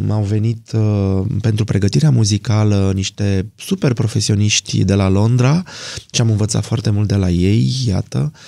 [0.10, 5.64] au venit uh, pentru pregătirea muzicală niște super profesioniști de la Londra
[6.12, 8.32] și am învățat foarte mult de la ei, iată.
[8.34, 8.40] Uh,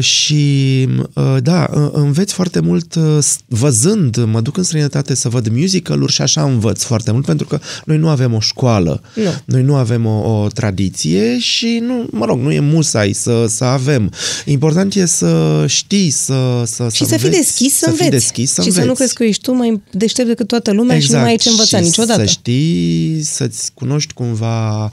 [0.00, 5.28] și uh, da, uh, înveți foarte mult uh, s- văzând, mă duc în străinătate să
[5.28, 9.22] văd musical-uri și așa învăț foarte mult pentru că noi nu avem o școală, Nu.
[9.44, 13.64] noi nu avem o, o tradiție și nu, mă rog, nu e musai să, să
[13.64, 14.12] avem.
[14.44, 18.02] Important e să știi, să să Și să, înveți, fii deschis să, să înveți.
[18.02, 18.82] fii deschis să și înveți.
[18.84, 21.36] să nu crezi că ești tu mai deștept decât toată lumea și nu mai ai
[21.36, 22.20] ce învăța și niciodată.
[22.20, 24.84] să știi, să-ți cunoști cumva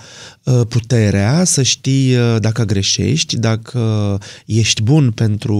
[0.43, 3.79] uh, puterea, să știi uh, dacă greșești, dacă
[4.45, 5.57] ești bun pentru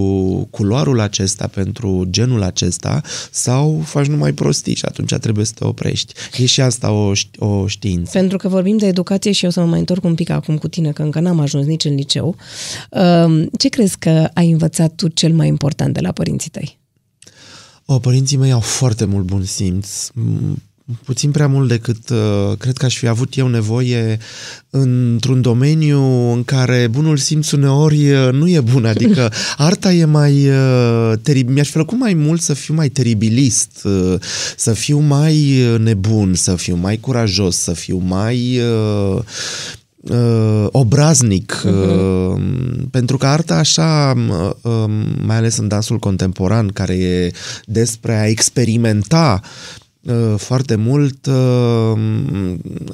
[0.50, 6.14] culoarul acesta, pentru genul acesta sau faci numai prostii și atunci trebuie să te oprești.
[6.38, 8.12] E și asta o, ști- o știință.
[8.14, 10.68] Pentru că vorbim de educație și eu să mă mai întorc un pic acum cu
[10.68, 12.36] tine, că încă n-am ajuns nici în liceu.
[12.90, 16.78] Um, Ce crezi că ai învățat tu cel mai important de la părinții tăi?
[17.86, 20.08] O, părinții mei au foarte mult bun simț.
[20.92, 24.20] M- Puțin prea mult decât uh, cred că aș fi avut eu nevoie
[24.70, 26.02] într-un domeniu
[26.34, 28.86] în care bunul simț uneori uh, nu e bun.
[28.86, 30.50] Adică arta e mai...
[30.50, 34.16] Uh, teri- mi-aș fi plăcut mai mult să fiu mai teribilist, uh,
[34.56, 38.60] să fiu mai uh, nebun, să fiu mai curajos, să fiu mai...
[38.60, 39.20] Uh,
[40.02, 42.42] uh, obraznic, uh-huh.
[42.92, 44.14] pentru că arta așa,
[44.62, 44.84] uh,
[45.22, 47.32] mai ales în dansul contemporan, care e
[47.66, 49.86] despre a experimenta uh,
[50.38, 52.00] foarte mult, uh,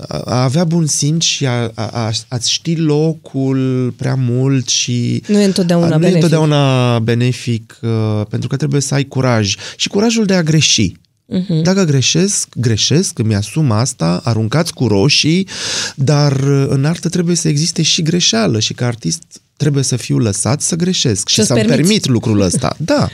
[0.08, 5.24] a avea bun simț și a, a, a, a-ți ști locul prea mult și...
[5.28, 6.14] Nu e întotdeauna nu benefic.
[6.14, 10.92] e întotdeauna benefic, uh, pentru că trebuie să ai curaj și curajul de a greși.
[10.92, 11.62] Uh-huh.
[11.64, 15.48] Dacă greșesc, greșesc, îmi asum asta, aruncați cu roșii,
[15.96, 19.24] dar uh, în artă trebuie să existe și greșeală și ca artist
[19.58, 21.82] trebuie să fiu lăsat să greșesc și, Și-ți să-mi permiți.
[21.82, 22.76] permit lucrul ăsta.
[22.78, 23.10] Da,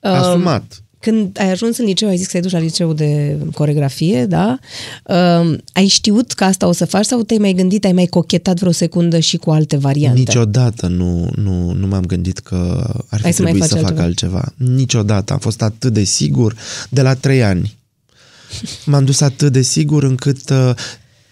[0.18, 0.82] asumat.
[1.06, 4.58] Când ai ajuns în liceu, ai zis că te-ai dus la liceu de coregrafie, da?
[5.04, 8.58] Uh, ai știut că asta o să faci sau te-ai mai gândit, ai mai cochetat
[8.58, 10.18] vreo secundă și cu alte variante?
[10.18, 13.88] Niciodată nu, nu, nu m-am gândit că ar fi Hai să mai trebuit să faci
[13.88, 14.36] fac altceva.
[14.36, 14.72] altceva.
[14.74, 15.32] Niciodată.
[15.32, 16.56] Am fost atât de sigur
[16.88, 17.76] de la trei ani.
[18.84, 20.74] M-am dus atât de sigur încât uh,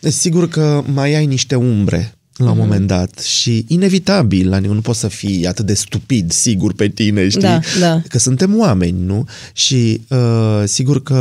[0.01, 2.53] sigur că mai ai niște umbre la Mhm.
[2.59, 6.89] un moment dat și inevitabil, la nu poți să fii atât de stupid, sigur pe
[6.89, 7.41] tine, știi?
[7.41, 8.01] Da, da.
[8.09, 9.25] Că suntem oameni, nu?
[9.53, 11.15] Și uh, sigur că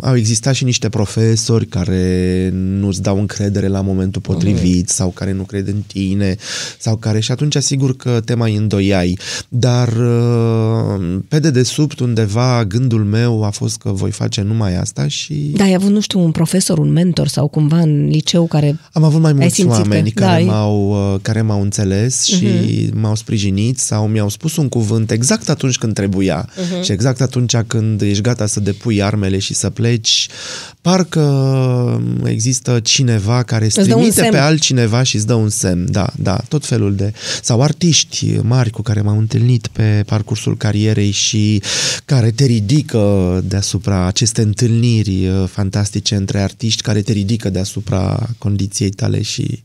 [0.00, 5.42] au existat și niște profesori care nu-ți dau încredere la momentul potrivit sau care nu
[5.42, 6.36] cred în tine
[6.78, 9.18] sau care și atunci sigur că te mai îndoiai.
[9.48, 15.34] Dar uh, pe dedesubt undeva gândul meu a fost că voi face numai asta și
[15.56, 18.78] Da, ai avut, nu știu, un profesor, un mentor sau cumva în liceu care...
[18.92, 22.24] am avut mai mulți simțit că- oameni da, care, ai- m-au, uh, care m-au înțeles
[22.24, 26.48] și m-au sprijinit sau mi-au spus un cuvânt exact atunci când trebuia
[26.82, 30.28] și exact atunci când ești gata să depui armele și să pleci,
[30.80, 34.32] parcă există cineva care îți Îți dă un trimite semn.
[34.32, 35.92] pe altcineva și îți dă un semn.
[35.92, 37.12] Da, da, tot felul de...
[37.42, 41.62] Sau artiști mari cu care m-am întâlnit pe parcursul carierei și
[42.04, 48.90] care te ridică deasupra aceste întâlniri uh, fantastice între artiști care te ridică deasupra condiției
[48.90, 49.62] tale și...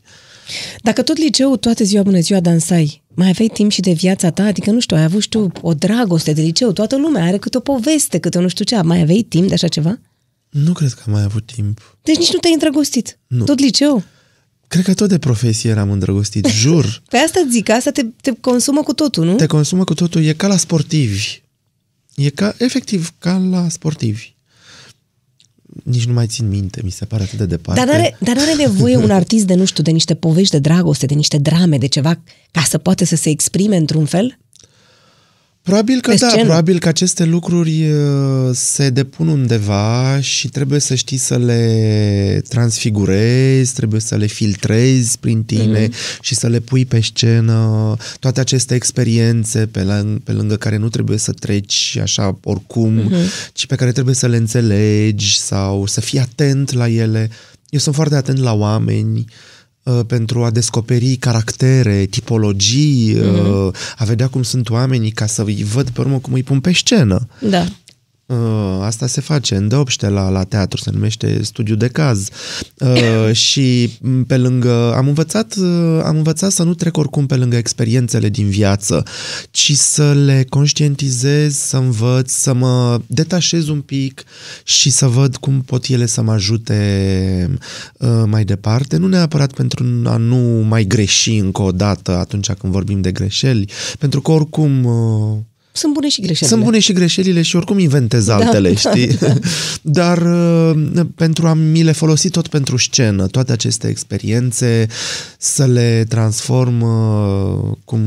[0.82, 4.44] Dacă tot liceu, toată ziua, bună ziua, dansai, mai aveai timp și de viața ta?
[4.44, 7.60] Adică, nu știu, ai avut, știu, o dragoste de liceu, toată lumea are câte o
[7.60, 8.80] poveste, câte o nu știu ce.
[8.80, 9.98] Mai aveai timp de așa ceva?
[10.48, 11.96] Nu cred că am mai avut timp.
[12.02, 13.18] Deci nici nu te-ai îndrăgostit.
[13.26, 13.44] Nu.
[13.44, 14.02] Tot liceu.
[14.68, 17.02] Cred că tot de profesie eram îndrăgostit, jur.
[17.08, 19.34] Pe asta îți zic, asta te, te consumă cu totul, nu?
[19.34, 21.42] Te consumă cu totul, e ca la sportivi.
[22.14, 24.34] E ca, efectiv, ca la sportivi.
[25.84, 27.84] Nici nu mai țin minte, mi se pare atât de departe.
[27.84, 31.06] Dar n-are, dar n-are nevoie un artist de, nu știu, de niște povești de dragoste,
[31.06, 34.38] de niște drame, de ceva, ca să poate să se exprime într-un fel?
[35.68, 36.44] Probabil că Pe da, scenă.
[36.44, 43.74] probabil că aceste lucruri uh, se depun undeva și trebuie să știi să le transfigurezi,
[43.74, 46.20] trebuie să le filtrezi prin tine mm-hmm.
[46.20, 50.88] și să le pui pe scenă toate aceste experiențe pe, la, pe lângă care nu
[50.88, 53.52] trebuie să treci așa oricum, mm-hmm.
[53.52, 57.30] ci pe care trebuie să le înțelegi sau să fii atent la ele.
[57.68, 59.57] Eu sunt foarte atent la oameni, uh,
[60.06, 63.94] pentru a descoperi caractere, tipologii, mm-hmm.
[63.96, 66.72] a vedea cum sunt oamenii ca să îi văd pe urmă cum îi pun pe
[66.72, 67.28] scenă.
[67.40, 67.64] Da.
[68.28, 72.28] Uh, Asta se face în deopște la, la teatru, se numește studiu de caz.
[72.78, 77.36] Uh, și m, pe lângă, am învățat, uh, am învățat să nu trec oricum pe
[77.36, 79.02] lângă experiențele din viață,
[79.50, 84.24] ci să le conștientizez, să învăț, să mă detașez un pic
[84.64, 87.58] și să văd cum pot ele să mă ajute
[87.98, 92.72] uh, mai departe, nu neapărat pentru a nu mai greși încă o dată atunci când
[92.72, 95.38] vorbim de greșeli, pentru că oricum uh,
[95.72, 96.48] Sunt bune și greșelile.
[96.56, 99.18] sunt bune și greșelile și oricum inventez Da, altele, da, știi?
[99.82, 104.86] Dar uh, pentru a mi le folosi tot pentru scenă, toate aceste experiențe,
[105.38, 108.02] să le transform, uh, cum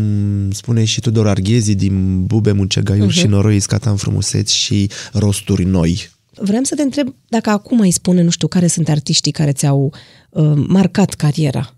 [0.52, 3.20] spune și Tudor Arghezi, din bube, mucegaiuri uh-huh.
[3.20, 6.10] și noroi scata în frumuseți și rosturi noi.
[6.36, 9.94] Vreau să te întreb dacă acum ai spune, nu știu, care sunt artiștii care ți-au
[10.30, 11.76] uh, marcat cariera.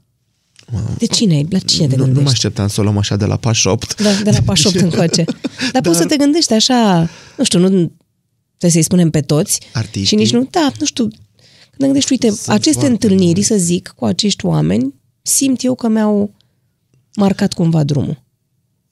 [0.97, 1.43] De cine?
[1.49, 2.23] La cine te Nu, nu gândești?
[2.23, 4.01] mă așteptam să o luăm așa de la pași 8.
[4.01, 5.23] Da, de la pașopt încoace.
[5.71, 9.59] Dar poți să te gândești așa, nu știu, nu trebuie să-i spunem pe toți.
[9.73, 10.05] Artiștii.
[10.05, 13.55] Și nici nu, da, nu știu, când te gândești, uite, Sunt aceste foarte întâlniri, să
[13.57, 16.33] zic, cu acești oameni, simt eu că mi-au
[17.15, 18.21] marcat cumva drumul.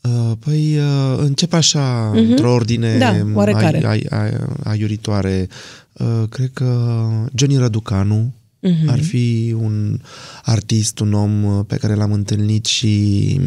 [0.01, 2.29] Uh, Păi uh, încep așa, uh-huh.
[2.29, 3.86] într-o ordine Da, oarecare.
[3.88, 4.31] ai, ai, ai,
[4.63, 5.47] aiuritoare.
[5.93, 8.88] Uh, Cred că Johnny Răducanu uh-huh.
[8.88, 10.00] ar fi un
[10.43, 13.39] artist, un om uh, pe care l-am întâlnit și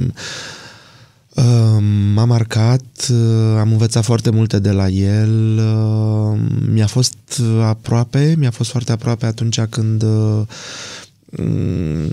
[1.34, 1.82] uh,
[2.14, 6.40] m-a marcat, uh, am învățat foarte multe de la el, uh,
[6.72, 10.46] mi-a fost aproape, mi-a fost foarte aproape atunci când uh, Mm,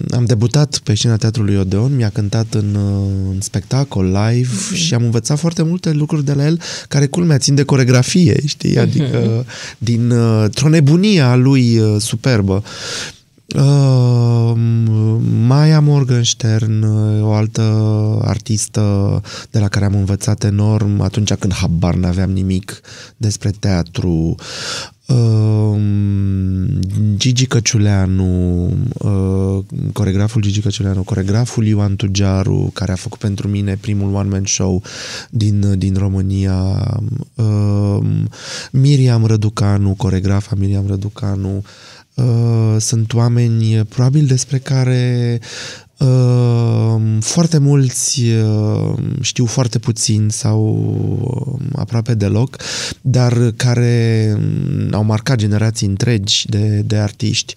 [0.09, 4.75] am debutat pe scena Teatrului Odeon, mi-a cântat în, uh, în spectacol live mm-hmm.
[4.75, 8.77] și am învățat foarte multe lucruri de la el care culmea țin de coregrafie, știi?
[8.77, 9.45] Adică
[9.77, 12.63] din uh, o nebunie a lui uh, superbă.
[13.55, 14.53] Uh,
[15.47, 17.61] mai am Morgenstern, uh, o altă
[18.21, 22.81] artistă de la care am învățat enorm atunci când habar n-aveam nimic
[23.17, 24.35] despre teatru.
[25.07, 26.79] Um,
[27.15, 28.65] Gigi Căciuleanu,
[28.97, 34.83] uh, coregraful Gigi Căciuleanu, coregraful Ioan Tugiaru, care a făcut pentru mine primul one-man show
[35.29, 36.89] din, din România,
[37.35, 38.29] um,
[38.71, 41.63] Miriam Răducanu, coregrafa Miriam Răducanu, uh,
[42.79, 45.39] sunt oameni probabil despre care
[46.01, 50.89] Ehm, foarte mulți ehm, știu foarte puțin sau
[51.59, 52.57] ehm, aproape deloc,
[53.01, 54.37] dar care
[54.91, 57.53] au marcat generații întregi de, de artiști.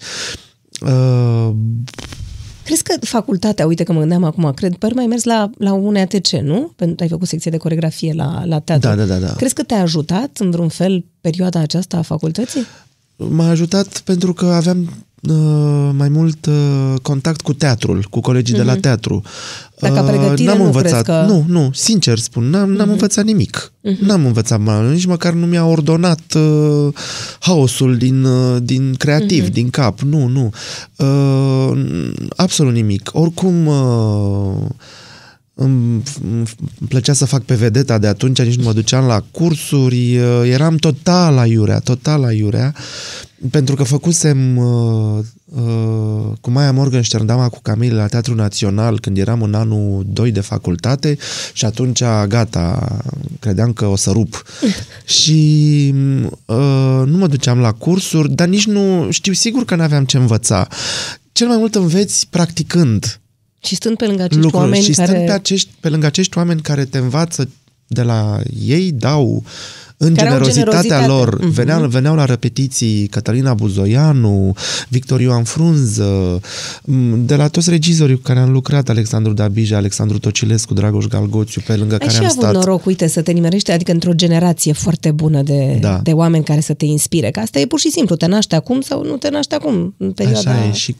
[2.63, 5.95] Crezi că facultatea, uite că mă gândeam acum, cred, păr mai mers la, la un
[5.95, 6.73] ATC, nu?
[6.75, 8.89] Pentru că ai făcut secție de coregrafie la, la teatru.
[8.89, 9.33] Da, da, da, da.
[9.33, 12.65] Crezi că te-a ajutat în vreun fel perioada aceasta a facultății?
[13.15, 14.89] M-a ajutat pentru că aveam
[15.21, 18.57] uh, mai mult uh, contact cu teatrul, cu colegii mm-hmm.
[18.57, 18.81] de la mhm.
[18.81, 19.21] teatru.
[19.79, 21.23] Dacă uh, pregătire n-am nu învățat, că...
[21.27, 22.77] Nu, nu, sincer spun, n-am, mm-hmm.
[22.77, 23.71] n-am învățat nimic.
[23.71, 23.99] Mm-hmm.
[23.99, 24.59] N-am învățat,
[24.91, 26.93] nici măcar nu mi-a ordonat uh,
[27.39, 29.53] haosul din, uh, din creativ, mm-hmm.
[29.53, 29.99] din cap.
[29.99, 30.51] Nu, nu.
[30.95, 33.09] Uh, absolut nimic.
[33.13, 33.65] Oricum...
[33.65, 34.69] Uh,
[35.55, 36.45] îmi, îmi
[36.87, 40.75] plăcea să fac pe vedeta de atunci, nici nu mă duceam la cursuri, uh, eram
[40.75, 42.75] total la iurea, total la iurea,
[43.51, 49.17] pentru că făcusem uh, uh, cu Maia Morgenstern, dama cu Camille la Teatrul Național când
[49.17, 51.17] eram în anul 2 de facultate
[51.53, 52.97] și atunci gata,
[53.39, 54.43] credeam că o să rup.
[55.21, 55.93] și
[56.45, 60.67] uh, nu mă duceam la cursuri, dar nici nu știu sigur că n-aveam ce învăța.
[61.31, 63.19] Cel mai mult înveți practicând
[63.65, 64.63] și stând pe lângă acești lucruri.
[64.63, 65.11] oameni și care...
[65.11, 67.49] stând pe, acești, pe lângă acești oameni care te învață
[67.87, 69.43] de la ei, dau
[69.97, 71.07] în care generozitatea generozitate.
[71.07, 71.39] lor.
[71.39, 71.53] Uh-huh.
[71.53, 74.55] Veneau, veneau la repetiții Cătălina Buzoianu,
[74.89, 76.41] Victor Ioan Frunză,
[77.17, 81.75] de la toți regizorii cu care am lucrat, Alexandru Dabija, Alexandru Tocilescu, Dragoș Galgoțiu, pe
[81.75, 82.43] lângă Ai care am stat.
[82.43, 85.99] Ai avut noroc, uite, să te nimerești, adică într-o generație foarte bună de, da.
[86.03, 88.81] de oameni care să te inspire, că asta e pur și simplu, te naște acum
[88.81, 90.51] sau nu te naște acum, în perioada...
[90.51, 90.95] Așa e, și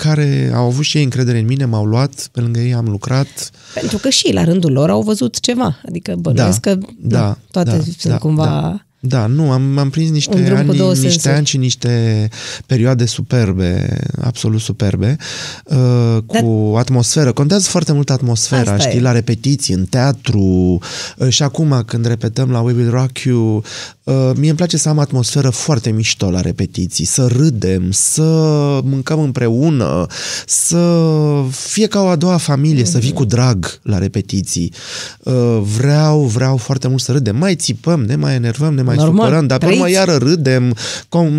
[0.00, 3.50] care au avut și ei încredere în mine, m-au luat, pe lângă ei am lucrat.
[3.74, 7.36] Pentru că și la rândul lor au văzut ceva, adică bănuiesc da, că da, nu,
[7.50, 8.44] toate da, sunt da, cumva...
[8.44, 8.84] Da.
[9.02, 12.28] Da, nu, am, am prins niște ani, niște ani și niște
[12.66, 15.16] perioade superbe, absolut superbe,
[15.64, 16.80] uh, cu Dar...
[16.80, 17.32] atmosferă.
[17.32, 19.02] Contează foarte mult atmosfera, Asta știi, e.
[19.02, 20.78] la repetiții, în teatru
[21.16, 23.64] uh, și acum când repetăm la We Will Rock You,
[24.10, 28.22] Uh, mie îmi place să am atmosferă foarte mișto la repetiții, să râdem, să
[28.84, 30.06] mâncăm împreună,
[30.46, 31.04] să
[31.50, 32.90] fie ca o a doua familie, mm-hmm.
[32.90, 34.72] să fii cu drag la repetiții.
[35.22, 37.36] Uh, vreau, vreau foarte mult să râdem.
[37.36, 40.74] Mai țipăm, ne mai enervăm, ne mai Normal, supărăm, dar pe urmă iară râdem,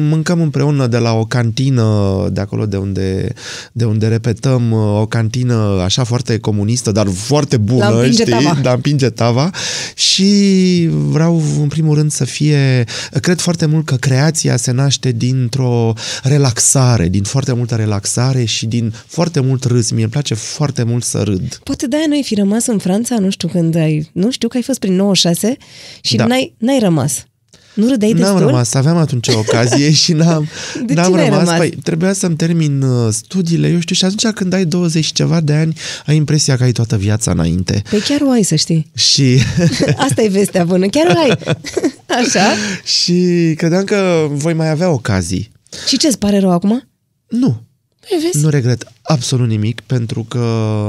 [0.10, 3.34] mâncăm împreună de la o cantină de acolo de unde,
[3.72, 8.26] de unde repetăm, uh, o cantină așa foarte comunistă, dar foarte bună, știi?
[8.26, 8.58] Tava.
[8.62, 9.50] Da, împinge tava.
[9.96, 12.86] Și vreau, în primul rând, să fie
[13.22, 18.94] cred foarte mult că creația se naște dintr-o relaxare, din foarte multă relaxare și din
[19.08, 19.92] foarte mult râs.
[19.92, 21.60] Mie îmi place foarte mult să râd.
[21.64, 24.64] Poate de-aia n-ai fi rămas în Franța, nu știu când ai, nu știu că ai
[24.64, 25.58] fost prin 96
[26.02, 26.26] și da.
[26.26, 27.26] n-ai, n-ai rămas.
[27.74, 30.48] Nu râdeai N-am rămas, aveam atunci o ocazie și n-am,
[30.86, 31.40] de n-am rămas.
[31.40, 31.58] rămas?
[31.58, 35.40] Păi, trebuia să-mi termin uh, studiile, eu știu, și atunci când ai 20 și ceva
[35.40, 37.82] de ani, ai impresia că ai toată viața înainte.
[37.90, 38.92] Păi chiar o ai, să știi.
[38.96, 39.38] Și...
[40.10, 41.38] Asta e vestea bună, chiar o ai.
[42.24, 42.54] Așa?
[42.84, 45.52] Și credeam că voi mai avea ocazii.
[45.88, 46.88] Și ce-ți pare rău acum?
[47.28, 47.62] Nu.
[48.00, 48.44] Păi vezi?
[48.44, 50.38] Nu regret absolut nimic, pentru că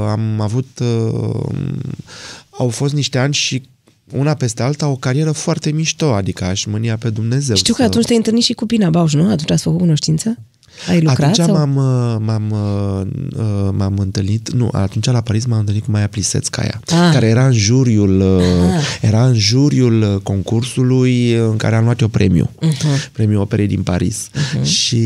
[0.09, 0.67] am avut...
[0.79, 1.45] Uh,
[2.49, 3.63] au fost niște ani și
[4.11, 7.55] una peste alta o carieră foarte mișto, adică aș mânia pe Dumnezeu.
[7.55, 7.79] Știu să...
[7.79, 9.29] că atunci te-ai întâlnit și cu Pina Bauș, nu?
[9.29, 10.37] Atunci ați făcut cunoștință?
[10.89, 11.19] Ai lucrat?
[11.19, 11.55] Atunci sau?
[11.55, 13.07] m-am, uh, m-am, uh,
[13.37, 17.09] uh, m-am întâlnit, nu, atunci la Paris m-am întâlnit cu Maia Plisețcaia, ah.
[17.13, 18.83] care era în juriul, ah.
[19.01, 23.11] era în juriul concursului în care am luat eu premiu, uh-huh.
[23.11, 24.29] premiul operei din Paris.
[24.29, 24.63] Uh-huh.
[24.63, 25.05] Și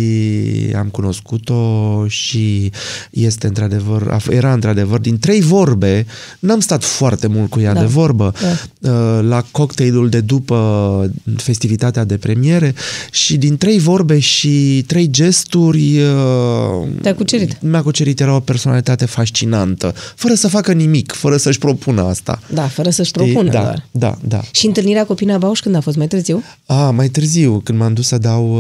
[0.78, 2.72] am cunoscut-o și
[3.10, 6.06] este într-adevăr, era într-adevăr din trei vorbe,
[6.40, 7.80] n-am stat foarte mult cu ea da.
[7.80, 8.34] de vorbă,
[8.80, 8.92] da.
[9.22, 12.74] la cocktailul de după festivitatea de premiere
[13.12, 16.00] și din trei vorbe și trei gesturi gesturi...
[16.00, 17.62] Uh, Te-a cucerit.
[17.62, 22.40] Mi-a cucerit, era o personalitate fascinantă, fără să facă nimic, fără să-și propună asta.
[22.54, 23.86] Da, fără să-și propună da, doar.
[23.92, 24.42] Da, da.
[24.52, 25.98] Și întâlnirea cu Pina Bauș când a fost?
[25.98, 26.44] Mai târziu?
[26.66, 28.52] A, mai târziu, când m-am dus să dau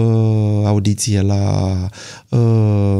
[0.62, 1.74] uh, audiție la,
[2.30, 2.40] uh,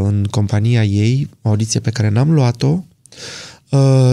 [0.04, 3.47] în compania ei, o audiție pe care n-am luat-o, Uh,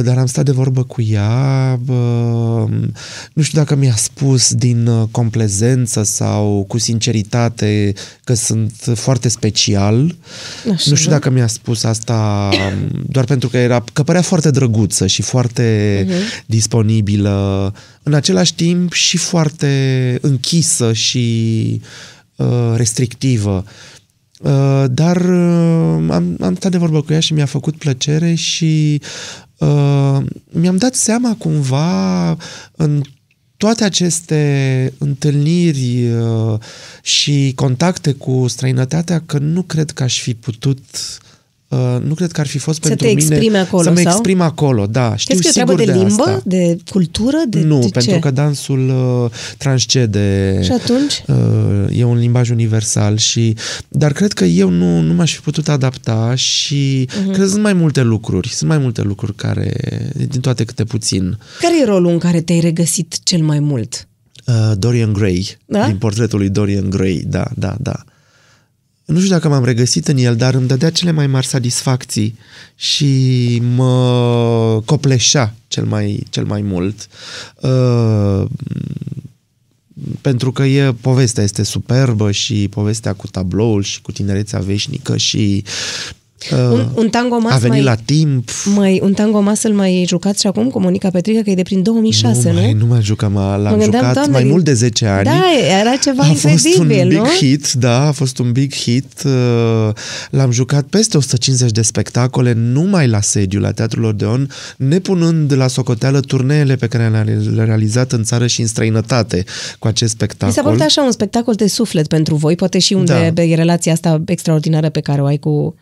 [0.02, 2.70] dar am stat de vorbă cu ea, uh,
[3.32, 7.92] nu știu dacă mi-a spus din uh, complezență sau cu sinceritate
[8.24, 10.16] că sunt foarte special.
[10.72, 10.90] Așa.
[10.90, 15.06] Nu știu dacă mi-a spus asta um, doar pentru că era că părea foarte drăguță
[15.06, 16.44] și foarte uh-huh.
[16.46, 21.80] disponibilă, în același timp și foarte închisă și
[22.36, 23.64] uh, restrictivă.
[24.40, 29.00] Uh, dar uh, am, am stat de vorbă cu ea și mi-a făcut plăcere și
[29.58, 30.18] uh,
[30.50, 32.36] mi-am dat seama cumva
[32.76, 33.02] în
[33.56, 36.58] toate aceste întâlniri uh,
[37.02, 41.23] și contacte cu străinătatea că nu cred că aș fi putut Uh,
[42.06, 44.10] nu cred că ar fi fost să pentru te mine exprime acolo, să mă sau?
[44.12, 45.16] exprim acolo, da.
[45.16, 46.40] Știu Crezi că e o sigur treabă de, de limbă, asta.
[46.44, 48.18] de cultură, de, nu, de pentru ce?
[48.18, 48.88] că dansul
[49.24, 51.22] uh, transcede Și atunci?
[51.26, 53.56] uh, e un limbaj universal și
[53.88, 57.20] dar cred că eu nu, nu m-aș fi putut adapta și Mhm.
[57.20, 57.32] uh-huh.
[57.32, 59.72] cred că sunt mai multe lucruri, sunt mai multe lucruri care
[60.28, 61.38] din toate câte puțin.
[61.60, 64.08] Care e rolul în care te-ai regăsit cel mai mult?
[64.46, 65.86] Uh, Dorian Gray, Da?
[65.86, 68.04] din portretul lui Dorian Gray, da, da, da.
[69.04, 72.38] Nu știu dacă m-am regăsit în el, dar îmi dădea cele mai mari satisfacții
[72.74, 77.08] și mă copleșea cel mai, cel mai mult.
[77.60, 78.44] Uh,
[80.20, 85.64] pentru că e, povestea este superbă și povestea cu tabloul și cu tinerețea veșnică și
[85.64, 88.48] uh, Un, un tango mas a venit mai, la timp.
[88.74, 91.62] mai, un tango mas îl mai jucați și acum cu Monica Petrică, că e de
[91.62, 92.60] prin 2006, nu, nu?
[92.60, 95.24] mai, nu mai jucam, l-am Mă gândeam, jucat Doamne, mai din- mult de 10 ani.
[95.24, 95.42] Da,
[95.80, 97.24] era ceva a fost un incredibil, big nu?
[97.24, 99.22] hit, da, a fost un big hit.
[99.24, 99.88] uh,
[100.30, 106.20] L-am jucat peste 150 de spectacole numai la sediu, la Teatrul Odeon, nepunând la socoteală
[106.20, 109.44] turneele pe care le-am realizat în țară și în străinătate
[109.78, 110.62] cu acest Mi s-a spectacol.
[110.62, 113.42] părut așa un spectacol de suflet pentru voi, poate și unde Da.
[113.42, 115.74] e relația asta extraordinară pe care o ai cu,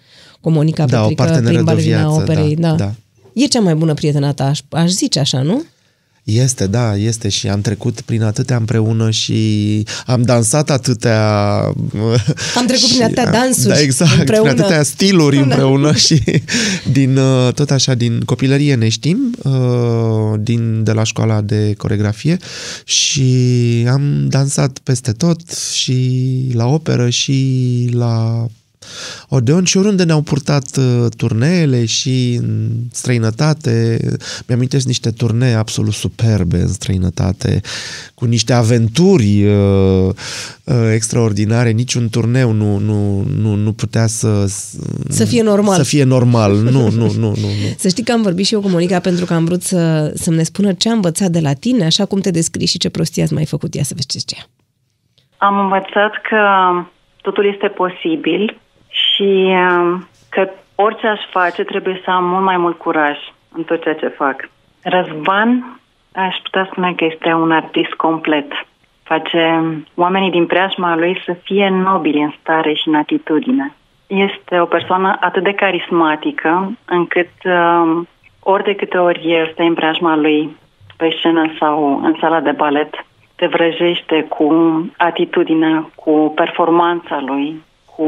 [0.43, 2.57] cu Monica Da, o Petrică parteneră prin de balerina viață, operei.
[2.57, 2.93] da, Da, da.
[3.33, 5.65] E cea mai bună prietenă ta, aș, aș zice așa, nu?
[6.25, 9.37] Este, da, este și am trecut prin atâtea împreună și
[10.07, 11.57] am dansat atâtea...
[12.59, 14.51] Am trecut prin atâtea am- dansuri da, exact, împreună.
[14.51, 15.43] prin atâtea stiluri Da.
[15.43, 16.23] împreună și
[16.93, 19.53] din, uh, tot așa, din copilărie ne știm, uh,
[20.41, 22.37] din, de la școala de coregrafie
[22.85, 23.23] și
[23.91, 25.41] am dansat peste tot
[25.73, 28.47] și la operă și la
[29.29, 33.99] Odeon și oriunde ne-au purtat uh, turneele și în străinătate.
[34.47, 37.61] Mi-amintesc niște turnee absolut superbe în străinătate,
[38.15, 40.09] cu niște aventuri uh,
[40.65, 41.71] uh, extraordinare.
[41.71, 44.47] Niciun turneu nu, nu, nu, nu putea să...
[45.09, 45.77] Să fie normal.
[45.77, 46.53] Să fie normal.
[46.57, 47.29] Nu, nu, nu, nu.
[47.37, 47.75] nu.
[47.77, 50.37] Să știi că am vorbit și eu cu Monica pentru că am vrut să, să-mi
[50.37, 53.23] ne spună ce a învățat de la tine, așa cum te descrii și ce prostie
[53.23, 53.75] ați mai făcut.
[53.75, 54.37] Ia să vezi ce zice.
[55.37, 56.41] Am învățat că
[57.23, 58.61] totul este posibil
[59.15, 63.19] și um, că orice aș face trebuie să am mult mai mult curaj
[63.53, 64.49] în tot ceea ce fac.
[64.83, 65.81] Răzvan,
[66.13, 68.53] aș putea spune că este un artist complet.
[69.03, 73.75] Face oamenii din preajma lui să fie nobili în stare și în atitudine.
[74.07, 78.09] Este o persoană atât de carismatică încât um,
[78.43, 80.57] ori de câte ori stai în preajma lui
[80.97, 82.95] pe scenă sau în sala de balet,
[83.37, 84.47] te vrăjește cu
[84.97, 87.63] atitudinea, cu performanța lui,
[87.97, 88.05] cu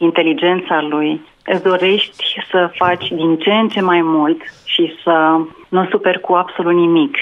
[0.00, 1.20] inteligența lui.
[1.44, 6.32] Îți dorești să faci din ce în ce mai mult și să nu superi cu
[6.32, 7.16] absolut nimic.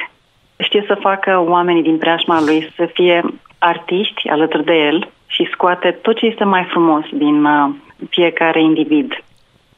[0.59, 3.25] Știe să facă oamenii din preajma lui să fie
[3.59, 7.71] artiști alături de el și scoate tot ce este mai frumos din uh,
[8.11, 9.25] fiecare individ.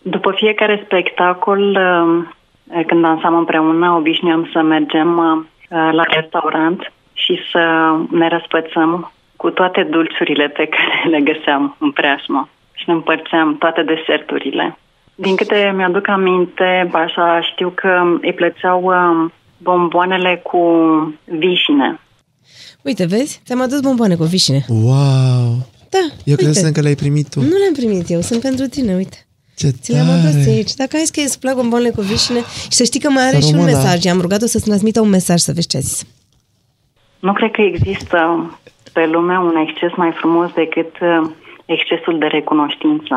[0.02, 7.94] După fiecare spectacol, uh, când dansam împreună, obișnuiam să mergem uh, la restaurant și să
[8.10, 12.48] ne răspățăm cu toate dulciurile pe care le găseam în preajmă
[12.80, 14.78] și ne împărțeam toate deserturile.
[15.14, 20.60] Din câte mi-aduc aminte, așa știu că îi plăceau uh, bomboanele cu
[21.24, 22.00] vișine.
[22.82, 23.40] Uite, vezi?
[23.44, 24.64] Ți-am adus bomboane cu vișine.
[24.68, 25.68] Wow!
[25.90, 26.60] Da, Eu uite.
[26.60, 27.40] cred că le-ai primit tu.
[27.40, 29.16] Nu le-am primit eu, sunt pentru tine, uite.
[29.56, 30.50] Ce Ți le-am adus tare!
[30.50, 30.74] aici.
[30.74, 32.38] Dacă ai zis că îți plac bomboanele cu vișine
[32.70, 33.76] și să știi că mai are Să și un rămână.
[33.76, 34.04] mesaj.
[34.04, 36.04] I-am rugat-o să-ți transmită un mesaj să vezi ce a zis.
[37.18, 38.18] Nu cred că există
[38.92, 41.30] pe lume un exces mai frumos decât uh,
[41.74, 43.14] excesul de recunoștință.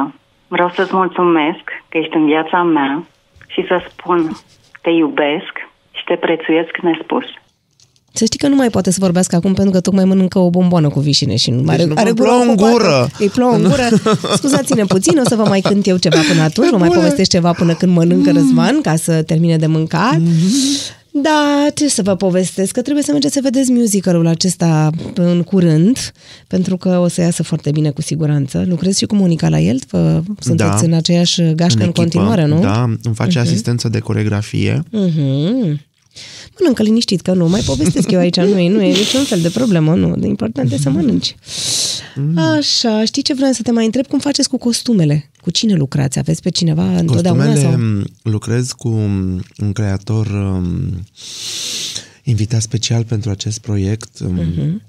[0.48, 3.08] Vreau să-ți mulțumesc că ești în viața mea
[3.48, 4.20] și să spun
[4.82, 5.54] te iubesc
[5.92, 7.26] și te prețuiesc nespus.
[8.16, 10.90] Să știi că nu mai poate să vorbească acum pentru că tocmai mănâncă o bomboană
[10.90, 12.72] cu vișine și nu mai Deci are, nu are vă gura plouă în ocupată.
[12.72, 13.08] gură.
[13.20, 13.88] Îi plouă în gură.
[14.38, 17.00] Scuzați-ne puțin, o să vă mai cânt eu ceva până atunci, vă mai bune.
[17.00, 20.20] povestesc ceva până când mănâncă Răzvan ca să termine de mâncat.
[21.22, 22.72] Da, ce să vă povestesc?
[22.72, 26.12] Că trebuie să mergeți să vedeți musicalul acesta în curând,
[26.48, 28.64] pentru că o să iasă foarte bine cu siguranță.
[28.68, 29.80] Lucrezi și cu Monica la el?
[29.90, 30.86] Vă sunteți Da.
[30.86, 32.60] în aceeași gașcă în, echipă, continuare, nu?
[32.60, 34.84] Da, îmi face asistență de coregrafie.
[34.92, 35.80] Mhm.
[36.60, 39.50] Mănâncă liniștit că nu, mai povestesc eu aici, nu e, nu e niciun fel de
[39.50, 41.36] problemă, nu, de important e să mănânci.
[42.36, 44.08] Așa, știi ce vreau să te mai întreb?
[44.08, 45.32] Cum faceți cu costumele?
[45.42, 46.20] Cu cine lucrați?
[46.20, 47.46] Aveți pe cineva întotdeauna?
[47.46, 47.80] Costumele Sau?
[47.82, 48.88] m, lucrez cu
[49.58, 51.04] un creator um,
[52.24, 54.82] invitat special pentru acest proiect, um, Mhm.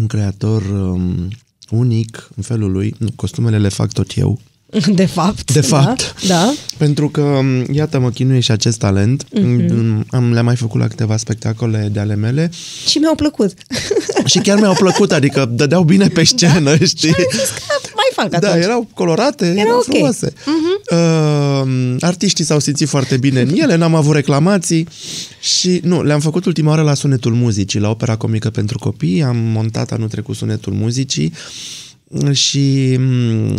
[0.00, 1.28] un creator um,
[1.70, 2.94] unic în felul lui.
[2.98, 4.40] Nu, Costumele le fac tot eu.
[4.94, 5.52] De fapt.
[5.52, 6.14] De da, fapt.
[6.26, 6.52] Da.
[6.76, 9.26] Pentru că, um, iată, mă chinuie și acest talent.
[9.32, 10.06] Mhm.
[10.10, 12.50] Am, le-am mai făcut la câteva spectacole de ale mele
[12.86, 13.52] Și mi-au plăcut.
[14.24, 17.08] și chiar mi-au plăcut, adică dădeau bine pe scenă, știi?
[17.08, 18.64] Am zis că mai fac Da, atunci.
[18.64, 19.86] erau colorate, erau, ok.
[19.86, 19.92] Mhm.
[19.92, 20.32] frumoase.
[20.90, 24.88] Uh, artiștii s-au simțit foarte bine în ele, n-am avut reclamații
[25.40, 29.36] și nu, le-am făcut ultima oară la Sunetul Muzicii, la Opera Comică pentru Copii, am
[29.36, 31.32] montat anul trecut Sunetul Muzicii
[32.32, 33.56] și mm,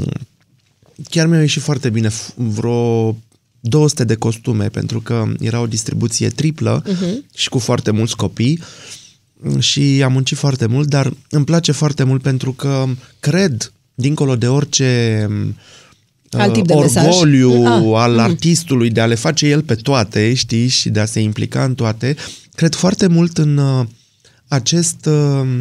[1.09, 3.17] chiar mi-au ieșit foarte bine, F- vreo
[3.59, 7.35] 200 de costume, pentru că era o distribuție triplă uh-huh.
[7.35, 8.59] și cu foarte mulți copii
[9.59, 12.85] și am muncit foarte mult, dar îmi place foarte mult pentru că
[13.19, 15.27] cred, dincolo de orice
[16.29, 17.05] Alt uh, tip de mesaj.
[17.05, 21.05] orgoliu Ah, al artistului de a le face el pe toate, știi, și de a
[21.05, 22.15] se implica în toate,
[22.55, 23.85] cred foarte mult în uh,
[24.47, 25.59] acest uh,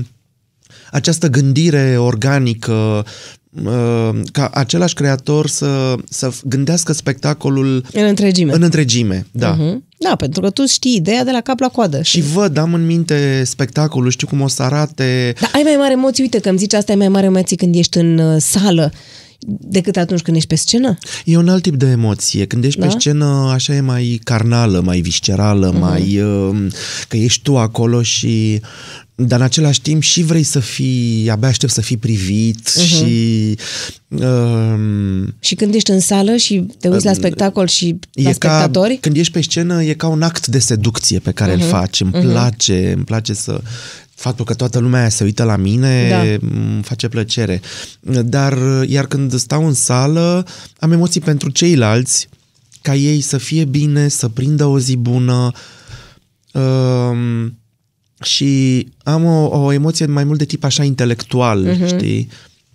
[0.91, 3.05] această gândire organică, uh,
[4.33, 8.53] ca același creator să, să gândească spectacolul În întregime.
[8.53, 9.27] în întregime.
[9.31, 9.51] Da.
[9.51, 9.85] Mhm.
[9.99, 12.03] Da, pentru că tu știi ideea de la cap la coadă.
[12.03, 15.35] Și văd, am în minte spectacolul, știu cum o să arate.
[15.41, 17.75] Dar ai mai mare emoții, uite că îmi zici asta e mai mare emoții când
[17.75, 18.93] ești în uh, sală
[19.47, 20.99] decât atunci când ești pe scenă?
[21.25, 22.47] E un alt tip de emoție.
[22.47, 22.87] Când ești Da?
[22.87, 25.81] pe scenă, așa e mai carnală, mai viscerală, uh-huh.
[25.81, 26.21] mai...
[26.21, 26.57] uh,
[27.09, 28.61] că ești tu acolo și...
[29.15, 31.31] Dar în același timp și vrei să fii...
[31.31, 32.87] Abia aștept să fii privit uh-huh.
[32.87, 33.57] și...
[34.09, 38.33] Uh, Și când ești în sală și te uiți la spectacol și la e ca,
[38.33, 38.99] spectatori?
[39.01, 41.61] când ești pe scenă, e ca un act de seducție pe care uh-huh.
[41.61, 42.01] îl faci.
[42.01, 42.23] Îmi uh-huh.
[42.23, 43.61] place, îmi place să...
[44.15, 46.21] Faptul că toată lumea aia se uită la mine Da.
[46.21, 47.61] îmi face plăcere.
[48.25, 50.47] Dar, iar când stau în sală,
[50.79, 52.29] am emoții pentru ceilalți,
[52.83, 55.51] ca ei să fie bine, să prindă o zi bună.
[56.53, 57.62] Um,
[58.25, 61.87] și am o, o emoție mai mult de tip așa intelectual, uh-huh.
[61.87, 62.29] știi?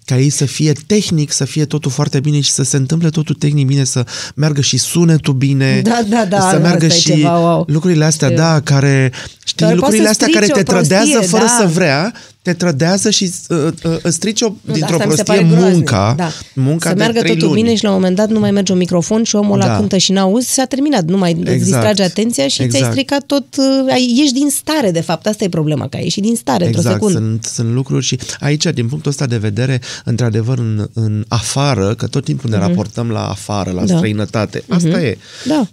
[0.06, 3.36] Ca ei să fie tehnic, să fie totul foarte bine și să se întâmple totul
[3.36, 7.02] tehnic bine, să meargă și sunetul bine, Da, da, da, să asta meargă e și
[7.02, 7.66] ceva, wow.
[7.68, 8.40] lucrurile astea, Știu.
[8.40, 9.12] da, care,
[9.46, 11.58] știi, Care poate lucrurile să astea care strice te o prostie, trădează fără da.
[11.60, 12.14] să vrea,
[12.48, 15.56] te trădează și uh, uh, îți strici o, Nu, dintr-o asta mi se prostie pare
[15.56, 16.30] groaznic, munca, da.
[16.56, 17.62] munca Să de meargă trei totul luni.
[17.62, 19.78] bine și la un moment dat nu mai merge un microfon și omul ăla Da.
[19.78, 21.48] cântă și n-auzi, s-a terminat, nu mai exact.
[21.48, 21.72] îți Exact.
[21.74, 22.92] distrage atenția și ți-ai Exact.
[22.92, 26.24] stricat tot, uh, ai, ești din stare de fapt, asta e problema, că ai ieșit
[26.24, 27.18] din stare într-o Exact, secundă.
[27.18, 32.08] sunt, sunt lucruri și aici, din punctul ăsta de vedere, într-adevăr, în, în afară, că
[32.08, 33.90] tot timpul ne raportăm la afară, la Mhm.
[33.92, 33.96] Da.
[33.96, 35.18] străinătate, asta e.
[35.46, 35.68] Da.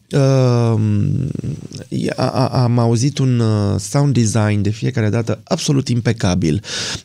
[0.72, 0.78] Uh,
[2.16, 6.62] a, a, am auzit un uh, sound design de fiecare dată absolut impecabil.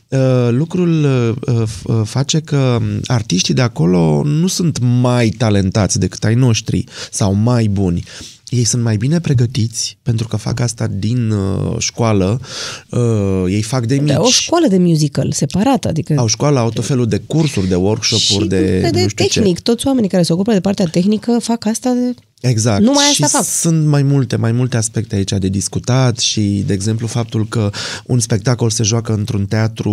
[0.08, 6.34] Uh, lucrul uh, uh, face că artiștii de acolo nu sunt mai talentați decât ai
[6.34, 8.04] noștri sau mai buni.
[8.50, 12.40] Ei sunt mai bine pregătiți pentru că fac asta din uh, școală.
[12.88, 14.12] Uh, ei fac de mici.
[14.12, 17.74] Da, o școală de musical separată, adică Au școală, au tot felul de cursuri, de
[17.74, 19.56] workshop-uri, și de, de nu știu tehnic.
[19.56, 19.62] ce.
[19.62, 22.14] Toți oamenii care se ocupă de partea tehnică fac asta de...
[22.40, 22.80] Exact.
[22.82, 23.44] Numai asta și fac.
[23.44, 27.70] sunt mai multe, mai multe aspecte aici de discutat și, de exemplu, faptul că
[28.06, 29.90] un spectacol se joacă într-un teatru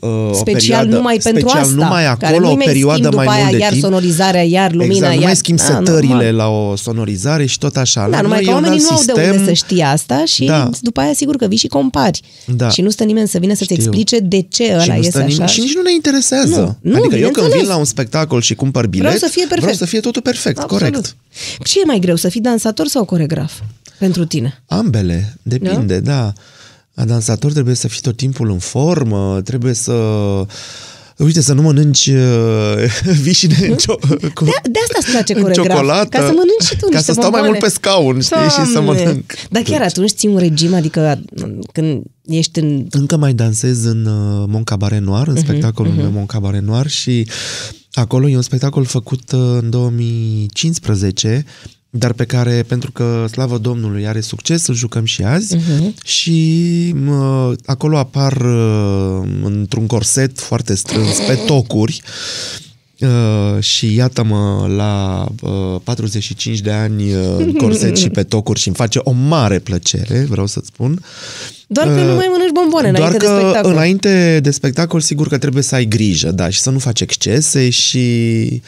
[0.00, 1.74] uh, o Special perioadă, numai pentru special asta.
[1.74, 3.82] numai care acolo, nu-i o perioadă schimb mai după mult aia, de iar timp.
[3.82, 5.24] sonorizarea, iar lumina, exact, nu iar...
[5.24, 6.34] mai schimbi Da, setările normal.
[6.34, 8.00] la o sonorizare și tot așa.
[8.00, 9.34] Da, La numai noi că e un oamenii alt nu au de sistem.
[9.40, 10.70] unde să știe asta și Da.
[10.80, 12.20] după aia sigur că vii și compari.
[12.46, 12.68] Da.
[12.68, 13.76] Și nu stă nimeni să vină să-ți Știu.
[13.76, 15.26] explice de ce și, ăla nu iese stă așa.
[15.28, 16.78] nimeni, și nici nu ne interesează.
[16.80, 17.60] Nu, nu, adică eu când bineînțeles.
[17.60, 19.60] vin la un spectacol și cumpăr bilet, Vreau să fie perfect.
[19.60, 20.82] vreau să fie totul perfect, Absolut.
[20.82, 21.16] corect.
[21.64, 23.52] Ce e mai greu, să fii dansator sau coregraf
[23.98, 24.62] pentru tine?
[24.66, 26.32] Ambele, depinde, da.
[26.94, 29.92] A dansator trebuie să fii tot timpul în formă, trebuie să...
[31.16, 35.42] Uite, să nu mănânci uh, vișine în, cio- cu, De, de asta îți place în
[35.42, 35.66] coregraf.
[35.68, 36.08] ciocolată.
[36.08, 37.48] Ca să mănânci și tu Ca niște să stau mai bomboane.
[37.48, 39.02] mult pe scaun, știi, și să Doamne!
[39.02, 39.32] mănânc.
[39.50, 41.20] Dar chiar atunci ții un regim, adică
[41.72, 42.86] când ești în...
[42.90, 46.86] Încă mai dansez în uh, Mon Cabaret Noir, Mhm, în spectacolul meu Mon Cabaret Noir
[46.86, 47.28] și
[47.92, 51.44] acolo e un spectacol făcut uh, în 2015
[51.90, 55.94] dar pe care, pentru că, slavă Domnului, are succes, îl jucăm și azi Mhm.
[56.04, 62.76] și uh, acolo apar uh, într-un corset foarte strâns, pe tocuri, Uh,
[63.60, 68.76] și iată-mă la uh, 45 de ani uh, în corset și pe tocuri și îmi
[68.76, 71.00] face o mare plăcere, vreau să-ți spun.
[71.66, 73.72] Doar că Uh, nu mai mănânci bomboane Doar înainte că de spectacol.
[73.72, 77.70] înainte de spectacol, sigur că trebuie să ai grijă, da, și să nu faci excese
[77.70, 78.62] și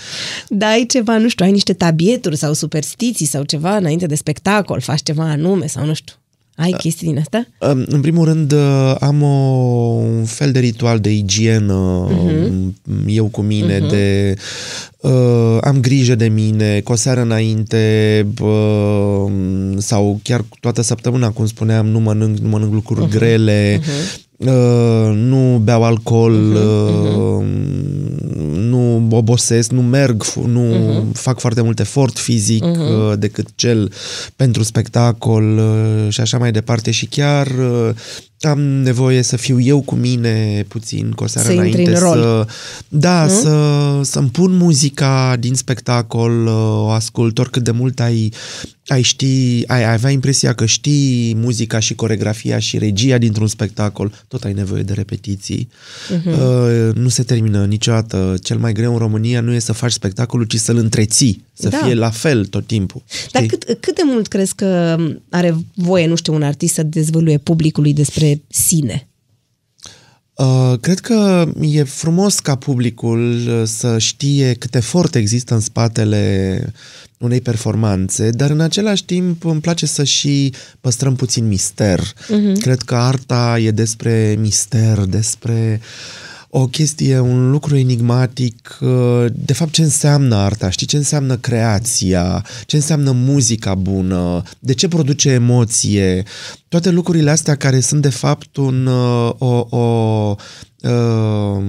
[0.49, 4.81] Da, ai ceva, nu știu, ai niște tabieturi sau superstiții sau ceva înainte de spectacol,
[4.81, 6.15] faci ceva anume sau nu știu.
[6.61, 7.47] Ai chestii din asta?
[7.59, 9.27] Um, În primul rând, uh, am o,
[10.19, 12.73] un fel de ritual de igienă uh-huh.
[13.07, 13.91] eu cu mine, uh-huh.
[13.91, 14.35] de
[15.01, 19.33] uh, am grijă de mine, cu o seară înainte uh,
[19.77, 23.11] sau chiar toată săptămâna, cum spuneam, nu mănânc, nu mănânc lucruri uh-huh.
[23.11, 24.29] grele, uh-huh.
[24.41, 27.39] Uh, nu beau alcool, uh-huh.
[27.39, 27.45] uh,
[28.81, 31.13] nu obosesc, nu merg, fu- nu uh-huh.
[31.13, 33.11] fac foarte mult efort fizic uh-huh.
[33.11, 33.93] uh, decât cel
[34.37, 37.91] pentru spectacol uh, și așa mai departe și chiar uh,
[38.41, 42.01] am nevoie să fiu eu cu mine puțin cu o seară Să intri înainte în
[42.03, 42.21] rol.
[42.23, 42.47] să
[42.89, 46.53] da, să să-mi pun muzica din spectacol, uh,
[46.85, 48.33] o ascult oricât de mult ai
[48.87, 54.45] ai ști, ai avea impresia că știi muzica și coregrafia și regia dintr-un spectacol, tot
[54.45, 55.69] ai nevoie de repetiții.
[56.15, 56.25] Uh-huh.
[56.27, 58.35] Uh, nu se termină niciodată.
[58.43, 61.77] Cel mai greu în România nu e să faci spectacolul, ci să-l întreții, să Da.
[61.77, 63.03] fie la fel tot timpul.
[63.33, 63.59] Dar știi?
[63.59, 64.97] cât, cât de mult crezi că
[65.29, 69.09] are voie, nu știu, un artist să dezvăluie publicului despre sine?
[70.41, 76.73] Uh, cred că e frumos ca publicul uh, să știe cât efort există în spatele
[77.19, 82.01] unei performanțe, dar în același timp îmi place să și păstrăm puțin mister.
[82.01, 82.61] Uh-huh.
[82.61, 85.81] Cred că arta e despre mister, despre
[86.51, 92.45] o chestie, un lucru enigmatic, uh, de fapt ce înseamnă arta, știi ce înseamnă creația,
[92.67, 96.23] ce înseamnă muzica bună, de ce produce emoție,
[96.69, 100.35] toate lucrurile astea care sunt de fapt un, uh, o, o
[100.83, 101.63] uh,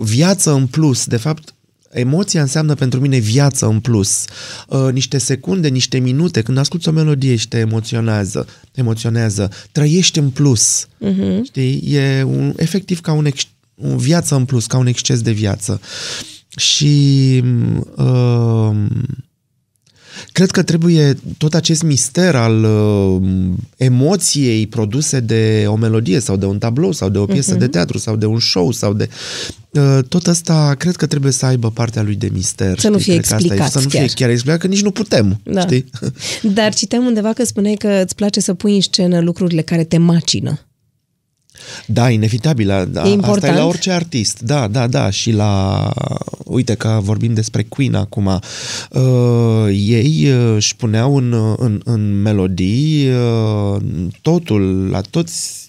[0.00, 1.54] viață în plus, de fapt
[1.90, 4.24] Emoția înseamnă pentru mine viață în plus.
[4.68, 10.18] Uh, niște secunde, niște minute, când asculti o melodie și te emoționează, te emoționează, trăiești
[10.18, 10.86] în plus.
[10.86, 11.42] Uh-huh.
[11.44, 11.94] Știi?
[11.94, 13.42] E un, efectiv ca un, ex,
[13.82, 15.80] o viață în plus, ca un exces de viață.
[16.56, 17.42] Și
[17.96, 18.76] uh,
[20.32, 23.22] cred că trebuie tot acest mister al uh,
[23.76, 27.58] emoției produse de o melodie sau de un tablou sau de o piesă uh-huh.
[27.58, 29.08] de teatru sau de un show sau de
[29.70, 32.78] uh, tot asta cred că trebuie să aibă partea lui de mister.
[32.78, 33.12] Să nu știi?
[33.12, 34.08] fie Cred că asta e, explicat Să nu fie chiar.
[34.14, 35.60] chiar explicat, că nici nu putem, Da.
[35.60, 35.84] știi?
[36.54, 39.98] Dar citeam undeva că spuneai că îți place să pui în scenă lucrurile care te
[39.98, 40.65] macină.
[41.86, 42.66] Da, inevitabil.
[42.66, 43.56] Da, E Asta e important?
[43.56, 44.40] la orice artist.
[44.40, 45.10] Da, da, da.
[45.10, 45.92] Și la...
[46.44, 48.26] Uite că vorbim despre Queen acum.
[48.90, 53.82] Uh, ei uh, își puneau în, în, în melodii uh,
[54.22, 55.66] totul, la toți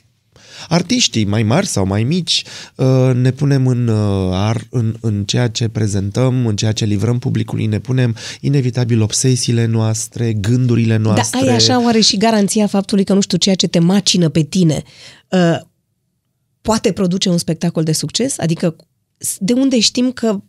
[0.68, 2.44] artiștii, mai mari sau mai mici,
[2.76, 7.20] uh, ne punem în, uh, ar, în, în ceea ce prezentăm, în ceea ce livrăm
[7.20, 11.40] publicului, ne punem inevitabil obsesiile noastre, gândurile noastre.
[11.40, 14.42] Dar ai așa oare și garanția faptului că, nu știu, ceea ce te macină pe
[14.42, 14.84] tine
[15.30, 15.60] uh,
[16.62, 18.40] poate produce un spectacol de succes?
[18.40, 18.76] Adică
[19.40, 20.42] de unde știm că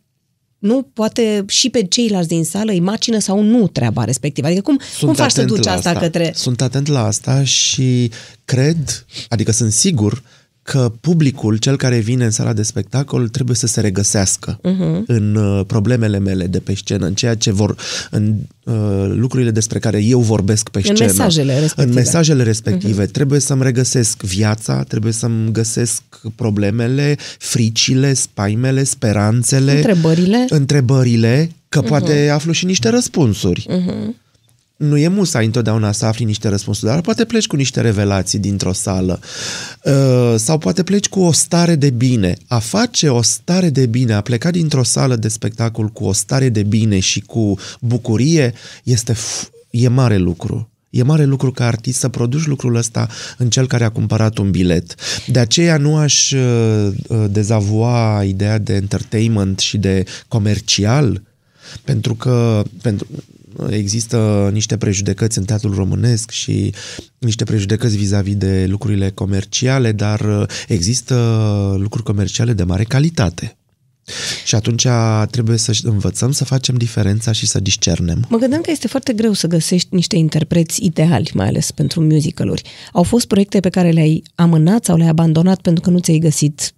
[0.59, 4.47] nu poate și pe ceilalți din sală îi macină sau nu treaba respectivă?
[4.47, 6.33] Adică cum, cum faci să atent duci la asta, către...
[6.35, 8.11] Sunt atent la asta și
[8.45, 10.23] cred, adică sunt sigur
[10.69, 15.07] că publicul, cel care vine în sala de spectacol, trebuie să se regăsească uh-huh.
[15.07, 17.77] în uh, problemele mele de pe scenă, în ceea ce vor,
[18.11, 18.75] în uh,
[19.15, 21.11] lucrurile despre care eu vorbesc pe În scenă.
[21.11, 21.89] mesajele respective.
[21.89, 23.07] În mesajele respective.
[23.07, 23.11] Uh-huh.
[23.11, 26.03] Trebuie să-mi regăsesc viața, trebuie să-mi găsesc
[26.35, 29.77] problemele, fricile, spaimele, speranțele.
[29.77, 30.47] Întrebările.
[30.49, 31.89] Întrebările, că uh-huh.
[31.89, 33.67] poate aflu și niște răspunsuri.
[33.71, 34.27] Uh-huh
[34.79, 38.73] nu e musai întotdeauna să afli niște răspunsuri, dar poate pleci cu niște revelații dintr-o
[38.73, 39.21] sală
[39.85, 42.37] uh, sau poate pleci cu o stare de bine.
[42.47, 46.49] A face o stare de bine, a pleca dintr-o sală de spectacol cu o stare
[46.49, 48.53] de bine și cu bucurie
[48.83, 50.71] este f- e mare lucru.
[50.91, 54.51] E mare lucru ca artist să produci lucrul ăsta în cel care a cumpărat un
[54.51, 54.95] bilet.
[55.27, 56.91] De aceea nu aș uh,
[57.31, 61.23] dezavua ideea de entertainment și de comercial,
[61.85, 63.07] pentru că pentru,
[63.71, 66.75] există niște prejudecăți în teatrul românesc și
[67.19, 71.15] niște prejudecăți vis-a-vis de lucrurile comerciale, dar există
[71.79, 73.53] lucruri comerciale de mare calitate.
[74.45, 74.87] Și atunci
[75.31, 78.27] trebuie să învățăm să facem diferența și să discernem.
[78.29, 82.63] Mă gândeam că este foarte greu să găsești niște interpreți ideali, mai ales pentru musicaluri.
[82.93, 86.73] Au fost proiecte pe care le-ai amânat sau le-ai abandonat pentru că nu ți-ai găsit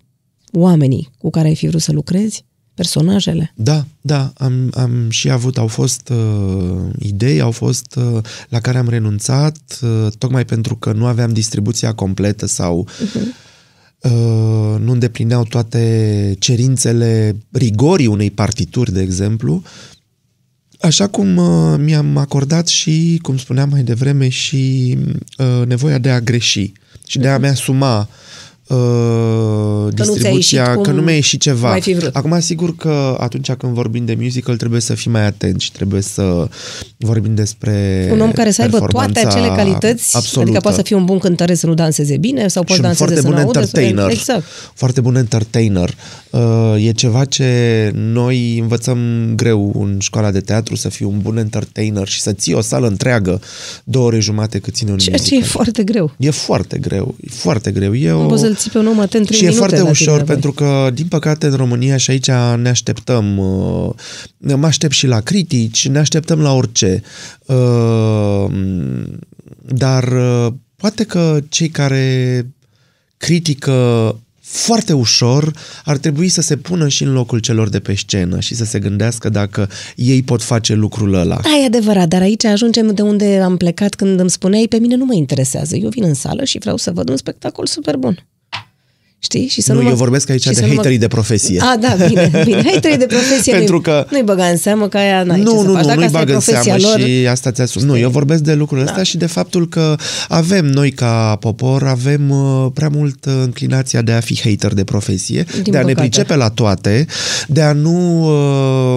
[0.52, 2.44] oamenii cu care ai fi vrut să lucrezi?
[2.80, 3.52] Personajele?
[3.54, 8.78] Da, da, am, am și avut, au fost uh, idei, au fost uh, la care
[8.78, 13.20] am renunțat, uh, tocmai pentru că nu aveam distribuția completă sau uh-huh.
[13.98, 19.62] uh, nu îndeplineau toate cerințele rigorii unei partituri, de exemplu,
[20.80, 24.96] Așa cum uh, mi-am acordat și, cum spuneam mai devreme, și
[25.38, 26.72] uh, nevoia de a greși
[27.06, 28.06] și de a-mi asuma uh,
[29.94, 31.68] distribuția, cum că nu mi-a ieșit ceva.
[31.68, 32.16] mai fi vrut.
[32.16, 36.00] Acum, sigur că atunci când vorbim de musical trebuie să fii mai atent și trebuie
[36.02, 36.48] să
[36.96, 40.40] vorbim despre Un om care să aibă toate performanța acele calități, absolută.
[40.40, 42.94] adică poate să fie un bun cântăreț să nu danseze bine sau poate și un
[42.96, 43.60] danseze foarte să bun nu audă.
[43.64, 44.10] să- entertainer.
[44.18, 44.44] Exact.
[44.74, 45.94] Foarte bun entertainer.
[46.30, 46.38] Uh,
[46.78, 48.98] E ceva ce noi învățăm
[49.36, 52.86] greu în școala de teatru, să fii un bun entertainer și să ții o sală
[52.86, 53.40] întreagă
[53.84, 55.42] două ore jumate cât ține un Ceea ce musical.
[55.44, 56.12] e foarte greu.
[56.18, 57.94] E foarte greu, e foarte greu.
[57.94, 58.26] E Nu o...
[58.26, 60.14] poți să-l ții pe un om atent trei și e minute foarte la tine ușor,
[60.14, 60.34] înapoi.
[60.34, 63.90] pentru că, din păcate, în România și aici ne așteptăm, uh,
[64.56, 67.02] mă aștept și la critici, ne așteptăm la orice.
[67.46, 68.44] Uh,
[69.66, 72.46] Dar uh, poate că cei care
[73.16, 75.52] critică foarte ușor
[75.84, 78.78] ar trebui să se pună și în locul celor de pe scenă și să se
[78.78, 81.40] gândească dacă ei pot face lucrul ăla.
[81.42, 84.96] Da, e adevărat, dar aici ajungem de unde am plecat când îmi spuneai, pe mine
[84.96, 85.76] nu mă interesează.
[85.76, 88.26] Eu vin în sală și vreau să văd un spectacol super bun.
[89.22, 89.46] Știi?
[89.46, 91.08] Și să Nu, nu, mă- eu vorbesc aici și de să nu mă- haterii de
[91.08, 91.60] profesie.
[91.60, 92.62] A, da, bine, bine.
[92.72, 95.50] Haterii de profesie Pentru nu-i, că- nu-i băga în seamă că aia n-ai ce nu,
[95.60, 95.82] să nu, faci.
[95.82, 97.82] nu, Dacă nu-i asta e bag în profesia seamă lor, și asta ți asum.
[97.82, 99.02] Nu, eu vorbesc de lucrul ăsta Da.
[99.02, 99.94] și de faptul că
[100.28, 104.84] avem noi ca popor, avem uh, prea mult uh, înclinația de a fi hater de
[104.84, 106.08] profesie, Din de a ne păcate.
[106.08, 107.06] pricepe la toate,
[107.48, 108.22] de a nu...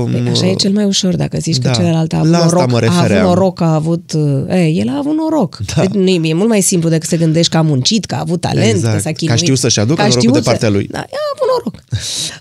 [0.03, 2.37] Uh, Păi, așa e cel mai ușor dacă zici Da, că celălalt a avut la
[2.37, 3.25] asta noroc, mă a avut refeream.
[3.27, 4.11] noroc, a avut...
[4.15, 5.59] uh, E, el a avut noroc.
[5.75, 5.81] Da.
[5.81, 8.41] Deci, nu, e mult mai simplu decât să gândești că a muncit, că a avut
[8.41, 8.93] talent, Exact.
[8.93, 9.39] că s-a Că a chinuit.
[9.39, 10.87] știut să-și aducă Că a norocul de știut să- partea lui.
[10.87, 11.03] Da, a
[11.35, 11.83] avut noroc.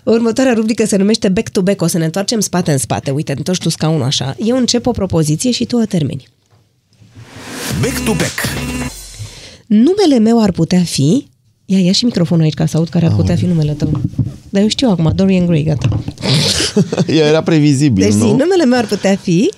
[0.03, 1.81] Următoarea rubrică se numește Back to Back.
[1.81, 3.11] O să ne întoarcem spate în spate.
[3.11, 4.35] Uite, întorci tu scaunul așa.
[4.39, 6.27] Eu încep o propoziție și tu o termini.
[7.81, 8.39] Back to back.
[9.67, 11.27] Numele meu ar putea fi...
[11.65, 14.01] Ia, ia și microfonul aici ca să aud care ar putea fi numele tău.
[14.49, 15.99] Dar eu știu acum, Dorian Gray, gata.
[17.07, 18.29] Era previzibil, Deci zi, nu?
[18.35, 19.51] numele meu ar putea fi...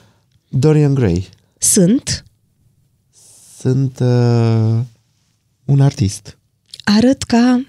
[0.49, 1.29] Dorian Gray.
[1.57, 2.23] Sunt,
[3.59, 4.77] Sunt uh,
[5.65, 6.37] un artist.
[6.83, 7.63] arăt ca...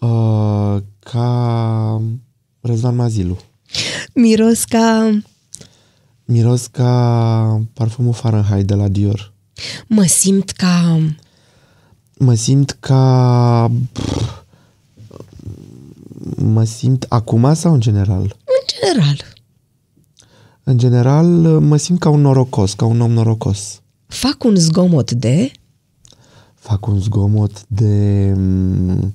[0.00, 2.02] Uh, ca
[2.60, 3.36] Răzvan Mazilu.
[4.14, 5.18] Miros ca...
[6.24, 9.32] Miros ca parfumul Fahrenheit de la Dior.
[9.86, 11.00] Mă simt ca...
[12.18, 13.70] Mă simt ca...
[16.36, 18.22] Mă simt acum sau în general?
[18.44, 19.24] În general.
[20.62, 21.26] În general,
[21.60, 23.80] mă simt ca un norocos, ca un om norocos.
[24.06, 25.50] Fac un zgomot de...
[26.54, 29.14] Fac un zgomot de mm,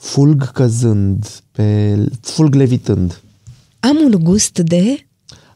[0.00, 3.20] fulg căzând, pe fulg levitând.
[3.80, 5.06] Am un gust de...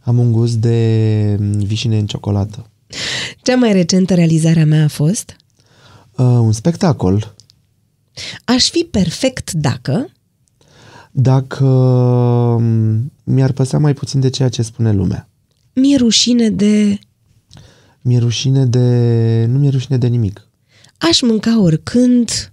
[0.01, 2.71] Am un gust de mm, vișine în ciocolată.
[3.43, 5.37] Cea mai recentă realizare a mea a fost...
[6.17, 7.35] Uh, un spectacol.
[8.45, 10.09] Aș fi perfect dacă...
[11.11, 11.65] Dacă
[12.61, 15.29] mm, mi-ar păsa mai puțin de ceea ce spune lumea.
[15.75, 16.99] Mi-e rușine de...
[18.01, 19.47] Mi-e rușine de...
[19.49, 20.49] Nu mi-e rușine de nimic.
[20.99, 22.53] Aș mânca oricând...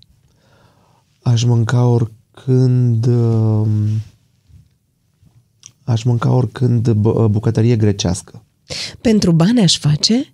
[1.22, 3.06] Aș mânca oricând...
[3.06, 3.68] uh,
[5.84, 8.44] Aș mânca oricând bu- bucătărie grecească.
[9.02, 10.34] Pentru bani aș face...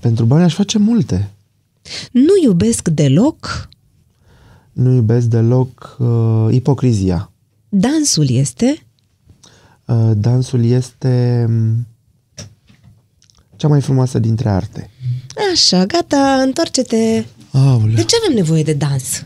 [0.00, 1.30] Pentru bani aș face multe.
[2.12, 3.68] Nu iubesc deloc...
[4.72, 7.30] Nu iubesc deloc uh, ipocrizia.
[7.68, 8.86] Dansul este...
[9.84, 11.86] Uh, dansul este mm,
[13.56, 14.90] cea mai frumoasă dintre arte.
[15.52, 17.24] Așa, gata, întoarce-te.
[17.58, 17.94] Aoleu.
[17.94, 19.24] De ce avem nevoie de dans?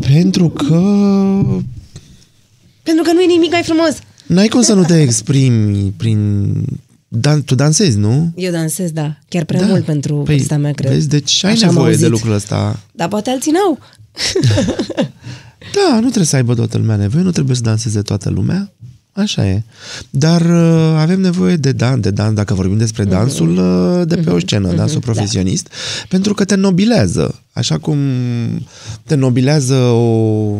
[0.00, 0.74] Pentru că
[2.82, 3.98] Pentru că nu e nimic mai frumos.
[4.26, 6.52] n-ai cum să nu te exprimi prin...
[7.08, 8.32] Dan- tu dansezi, nu?
[8.36, 10.92] Eu dansez, da, chiar prea mult pentru păi, vârsta mea, cred.
[10.92, 12.10] Vezi, deci ai Așa am nevoie de auzit.
[12.18, 12.80] lucrul ăsta.
[12.92, 13.78] Dar poate alții n-au.
[15.74, 18.72] Da, nu trebuie să aibă toată lumea nevoie, nu trebuie să danseze toată lumea.
[19.12, 19.62] Așa e.
[20.10, 24.30] Dar uh, avem nevoie de dan, de dan, dacă vorbim despre dansul uh, de pe
[24.30, 25.68] o scenă, dansul profesionist,
[26.08, 27.42] pentru că te nobilează.
[27.52, 27.98] Așa cum
[29.04, 30.56] te nobilează o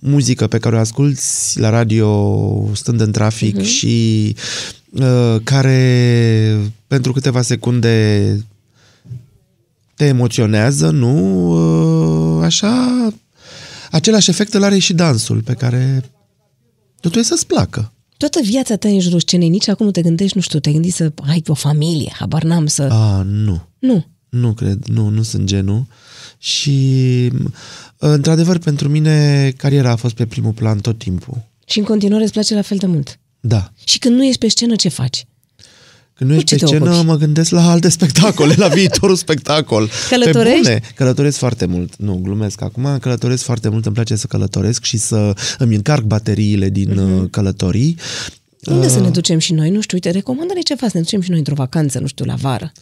[0.00, 1.22] muzică pe care o asculti
[1.54, 4.36] la radio stând în trafic și
[4.90, 6.56] uh, care
[6.86, 8.46] pentru câteva secunde
[9.94, 11.16] te emoționează, nu?
[12.36, 13.08] Uh, Așa,
[13.90, 16.02] același efect îl are și dansul, pe care
[17.00, 17.92] tu trebuie să-ți placă.
[18.16, 20.72] Toată viața ta e în jurul scenei, nici acum nu te gândești, nu știu, te
[20.72, 22.82] gândi să ai o familie, habar n-am să...
[22.82, 23.62] A, nu.
[23.78, 24.06] Nu.
[24.28, 25.86] Nu cred, nu, nu sunt genul.
[26.38, 27.30] Și,
[27.96, 31.42] într-adevăr, pentru mine, cariera a fost pe primul plan tot timpul.
[31.66, 33.18] Și în continuare îți place la fel de mult.
[33.40, 33.72] Da.
[33.84, 35.26] Și când nu ești pe scenă, ce faci?
[36.18, 37.06] Când nu Cu ești ce pe te scenă, ocupi?
[37.06, 39.90] mă gândesc la alte spectacole, la viitorul spectacol.
[40.08, 40.60] Călătorești?
[40.62, 41.96] Pe bune, călătoresc foarte mult.
[41.96, 42.98] Nu, glumesc acum.
[43.00, 47.96] Călătoresc foarte mult, îmi place să călătoresc și să îmi încarc bateriile din uh călătorii.
[48.64, 49.70] Unde să ne ducem și noi?
[49.70, 52.34] Nu știu, uite, recomandă-ne ceva să ne ducem și noi într-o vacanță, nu știu, la
[52.34, 52.72] vară.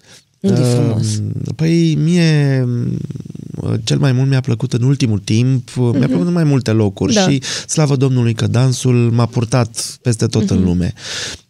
[0.41, 1.23] Unde e frumos?
[1.57, 2.99] Păi mie m,
[3.85, 7.29] cel mai mult mi-a plăcut în ultimul timp, mi-a plăcut în mai multe locuri Da.
[7.29, 10.93] și slavă Domnului că dansul m-a purtat peste tot în lume.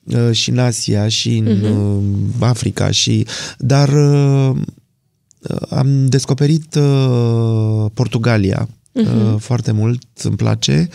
[0.05, 2.03] Uh, Și în Asia, și în uh,
[2.49, 3.27] Africa, și
[3.59, 4.57] dar uh,
[5.71, 10.89] am descoperit uh, Portugalia uh, foarte mult, îmi place.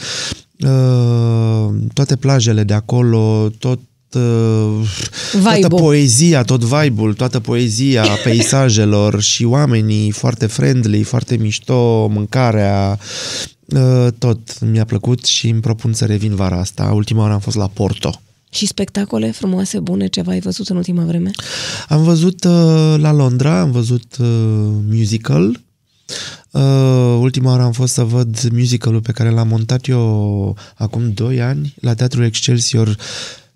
[0.60, 3.80] Uh, toate plajele de acolo, tot
[4.14, 4.88] uh,
[5.32, 5.82] toată Vibe-ul.
[5.82, 13.00] poezia, tot vibe-ul, toată poezia peisajelor și oamenii foarte friendly, foarte mișto, mâncarea,
[13.66, 16.92] uh, tot mi-a plăcut și îmi propun să revin vara asta.
[16.94, 18.22] Ultima oară am fost la Porto.
[18.50, 21.32] Și spectacole frumoase, bune, ceva ai văzut în ultima vreme?
[21.88, 24.28] Am văzut uh, la Londra, am văzut uh,
[24.90, 25.60] musical.
[26.52, 31.42] Uh, ultima oară am fost să văd musicalul pe care l-am montat eu acum 2
[31.42, 32.96] ani la Teatrul Excelsior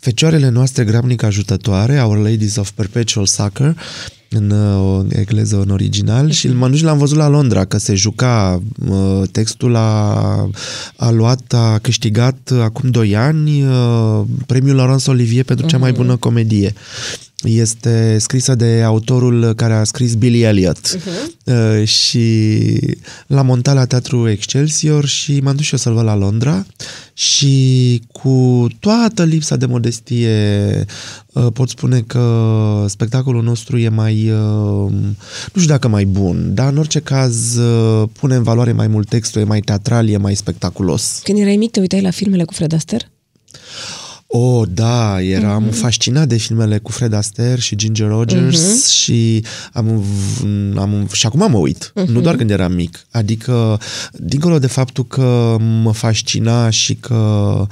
[0.06, 3.76] Fecioarele noastre grabnic ajutătoare, Our Ladies of Perpetual Succor,
[4.30, 7.95] în uh, engleză în original și m-am dus și l-am văzut la Londra, că se
[7.95, 10.49] juca uh, textul a,
[10.95, 15.91] a luat, a câștigat uh, acum 2 ani uh, premiul Laurence Olivier pentru cea mai
[15.91, 16.74] bună comedie.
[17.46, 21.00] Este scrisă de autorul care a scris Billy Elliot
[21.46, 22.68] uh, și
[23.28, 26.66] l-a montat la Teatrul Excelsior și m-am dus și eu să-l văd la Londra
[27.14, 30.86] și cu toată lipsa de modestie
[31.34, 34.91] uh, pot spune că spectacolul nostru e mai, uh,
[35.54, 39.10] nu știu dacă mai bun, dar în orice caz uh, pune în valoare mai mult
[39.10, 41.20] textul, e mai teatral, e mai spectaculos.
[41.24, 43.10] Când erai mic, te uitai la filmele cu Fred Astaire?
[44.28, 45.73] Oh, da, eram mm-hmm.
[45.73, 48.93] fascinat de filmele cu Fred Astaire și Ginger Rogers mm-hmm.
[48.93, 50.03] și am,
[50.76, 52.05] am și acum mă uit, mm-hmm.
[52.05, 53.05] nu doar când eram mic.
[53.11, 53.80] Adică,
[54.11, 57.67] dincolo de faptul că mă fascina și că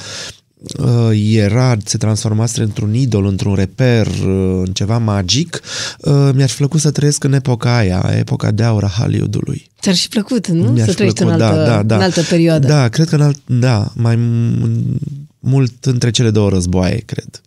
[0.79, 5.61] uh, era, se transformase într-un idol, într-un reper, uh, în ceva magic,
[5.99, 9.71] uh, mi-ar fi plăcut să trăiesc în epoca aia, epoca de aur a Hollywoodului.
[9.81, 10.63] Ți-ar fi plăcut, nu?
[10.63, 11.95] Mi-ar să fi trăiești plăcut, în altă, da, da, da.
[11.95, 12.67] în altă perioadă.
[12.67, 17.41] Da, cred că în alt, da, mai m- mult între cele două războaie, cred.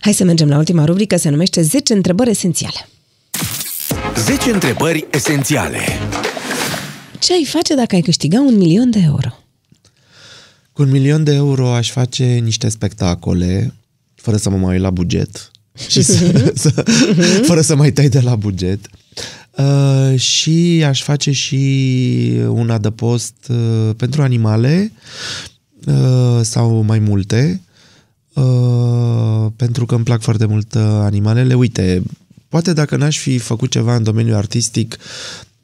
[0.00, 2.88] Hai să mergem la ultima rubrică, se numește 10 întrebări esențiale.
[4.16, 5.78] 10 întrebări esențiale.
[7.18, 9.38] Ce ai face dacă ai câștiga un milion de euro?
[10.72, 13.74] Cu un milion de euro aș face niște spectacole,
[14.14, 15.50] fără să mă mai uit la buget,
[15.88, 16.84] și să, să,
[17.46, 18.80] fără să mai tai de la buget.
[19.50, 21.60] Uh, și aș face și
[22.48, 25.53] un adăpost uh, pentru animale uh,
[26.42, 27.60] sau mai multe,
[28.34, 31.54] uh, pentru că îmi plac foarte mult uh, animalele.
[31.54, 32.02] Uite,
[32.48, 34.96] poate dacă n-aș fi făcut ceva în domeniul artistic,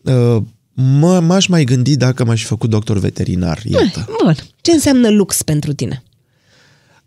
[0.02, 0.36] uh,
[0.74, 4.08] mă, m-aș mai gândi dacă m-aș fi făcut doctor veterinar, iată.
[4.22, 4.34] Bun.
[4.60, 6.02] Ce înseamnă lux pentru tine?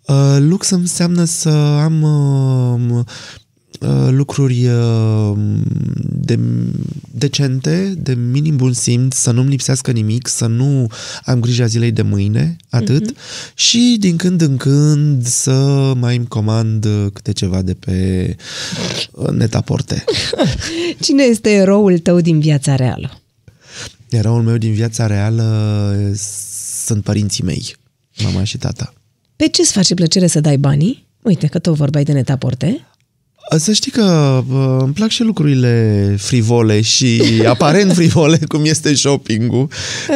[0.07, 1.49] Uh, lux înseamnă să
[1.84, 3.05] am uh, uh,
[4.09, 5.38] lucruri uh,
[6.25, 6.39] de,
[7.11, 10.88] decente, de minim bun simț, să nu-mi lipsească nimic, să nu
[11.23, 13.53] am grija zilei de mâine, atât, uh-huh.
[13.55, 15.53] și din când în când să
[15.99, 18.36] mai îmi comand uh, câte ceva de pe
[19.11, 20.03] uh, netaporte.
[21.05, 23.21] Cine este eroul tău din viața reală?
[24.09, 25.43] Eroul meu din viața reală
[26.09, 26.15] uh,
[26.86, 27.75] sunt părinții mei,
[28.23, 28.93] mama și tata.
[29.36, 31.07] Pe ce îți face plăcere să dai banii?
[31.21, 32.88] Uite că tot vorbeai de netaporte.
[33.57, 34.03] Să știi că
[34.51, 39.67] uh, îmi plac și lucrurile frivole și aparent frivole, cum este shopping-ul.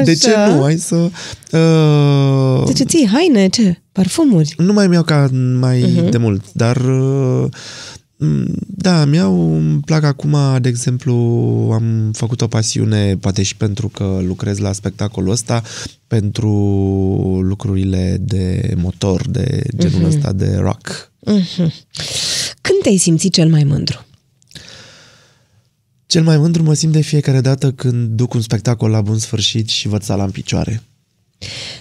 [0.04, 0.54] De ce Așa.
[0.54, 0.62] nu?
[0.62, 0.96] Hai să...
[0.96, 3.48] Uh, De ce ții haine?
[3.48, 3.82] Ce?
[3.92, 4.54] Parfumuri?
[4.58, 6.10] nu mai mi-au ca mai uh-huh.
[6.10, 7.46] de mult, dar uh,
[8.18, 11.14] m, da, mi-au, îmi plac acum, de exemplu,
[11.74, 15.62] am făcut o pasiune, poate și pentru că lucrez la spectacolul ăsta,
[16.08, 16.50] pentru
[17.42, 20.08] lucrurile de motor, de genul uh-huh.
[20.08, 21.12] ăsta de rock.
[22.68, 24.06] Când te-ai simțit cel mai mândru?
[26.06, 29.70] Cel mai mândru mă simt de fiecare dată când duc un spectacol la bun sfârșit
[29.70, 30.84] și văd sala în picioare.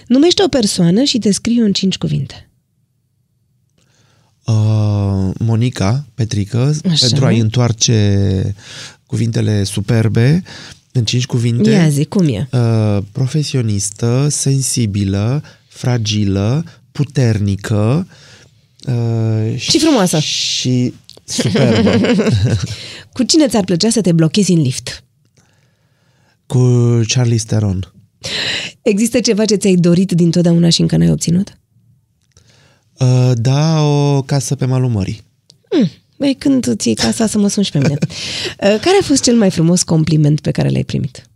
[0.07, 2.49] Numește o persoană și descrie-o în cinci cuvinte.
[4.45, 7.05] Uh, Monica Petrică, Așa.
[7.05, 8.55] pentru a-i întoarce
[9.05, 10.43] cuvintele superbe
[10.91, 11.69] în cinci cuvinte.
[11.69, 12.49] Ia zi, cum e?
[12.51, 18.07] Uh, profesionistă, sensibilă, fragilă, puternică
[18.87, 20.19] uh, Și frumoasă.
[20.19, 21.91] Și superbă.
[23.13, 25.03] Cu cine ți-ar plăcea să te blochezi în lift?
[26.45, 26.59] Cu
[27.07, 27.93] Charlie Theron.
[28.81, 31.57] Există ceva ce ți-ai dorit dintotdeauna și încă n-ai obținut?
[32.99, 35.25] Uh, da, o casă pe malul mării.
[36.17, 37.97] Băi, când ți casa să mă sunși și pe mine.
[38.57, 41.29] Uh, care a fost cel mai frumos compliment pe care l-ai primit?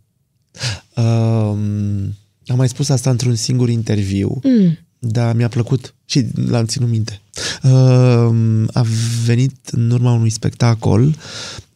[0.96, 2.14] Um,
[2.46, 4.78] am mai spus asta într-un singur interviu, mm.
[4.98, 7.20] dar mi-a plăcut și l-am ținut minte.
[7.62, 8.86] Uh, a
[9.24, 11.02] venit în urma unui spectacol,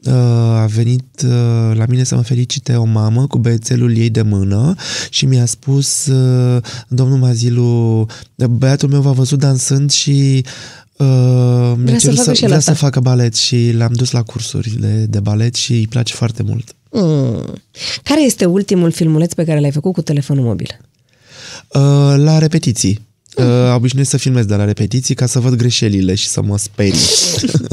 [0.04, 0.12] uh,
[0.62, 4.74] a venit uh, la mine să mă felicite o mamă cu băiețelul ei de mână
[5.10, 8.06] și mi-a spus, uh, domnul Mazilu,
[8.50, 10.44] băiatul meu v-a văzut dansând și
[10.98, 15.04] Uh, Vrea să, să, facă vrea să facă balet și l-am dus la cursuri de,
[15.04, 16.74] de balet și îi place foarte mult.
[16.90, 17.62] Mm.
[18.02, 20.80] Care este ultimul filmuleț pe care l-ai făcut cu telefonul mobil?
[21.68, 23.06] Uh, la repetiții.
[23.36, 27.00] Uh, obișnuiesc să filmez de la repetiții ca să văd greșelile și să mă sperii.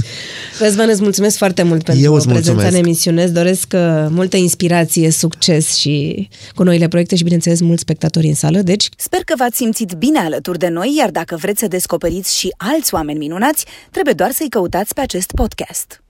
[0.63, 3.23] Răzvan, îți mulțumesc foarte mult pentru Eu prezența în emisiune.
[3.23, 8.33] Îți doresc uh, multă inspirație, succes și cu noile proiecte și, bineînțeles, mulți spectatori în
[8.33, 8.61] sală.
[8.61, 12.53] Deci, Sper că v-ați simțit bine alături de noi, iar dacă vreți să descoperiți și
[12.57, 16.02] alți oameni minunați, trebuie doar să-i căutați pe acest podcast.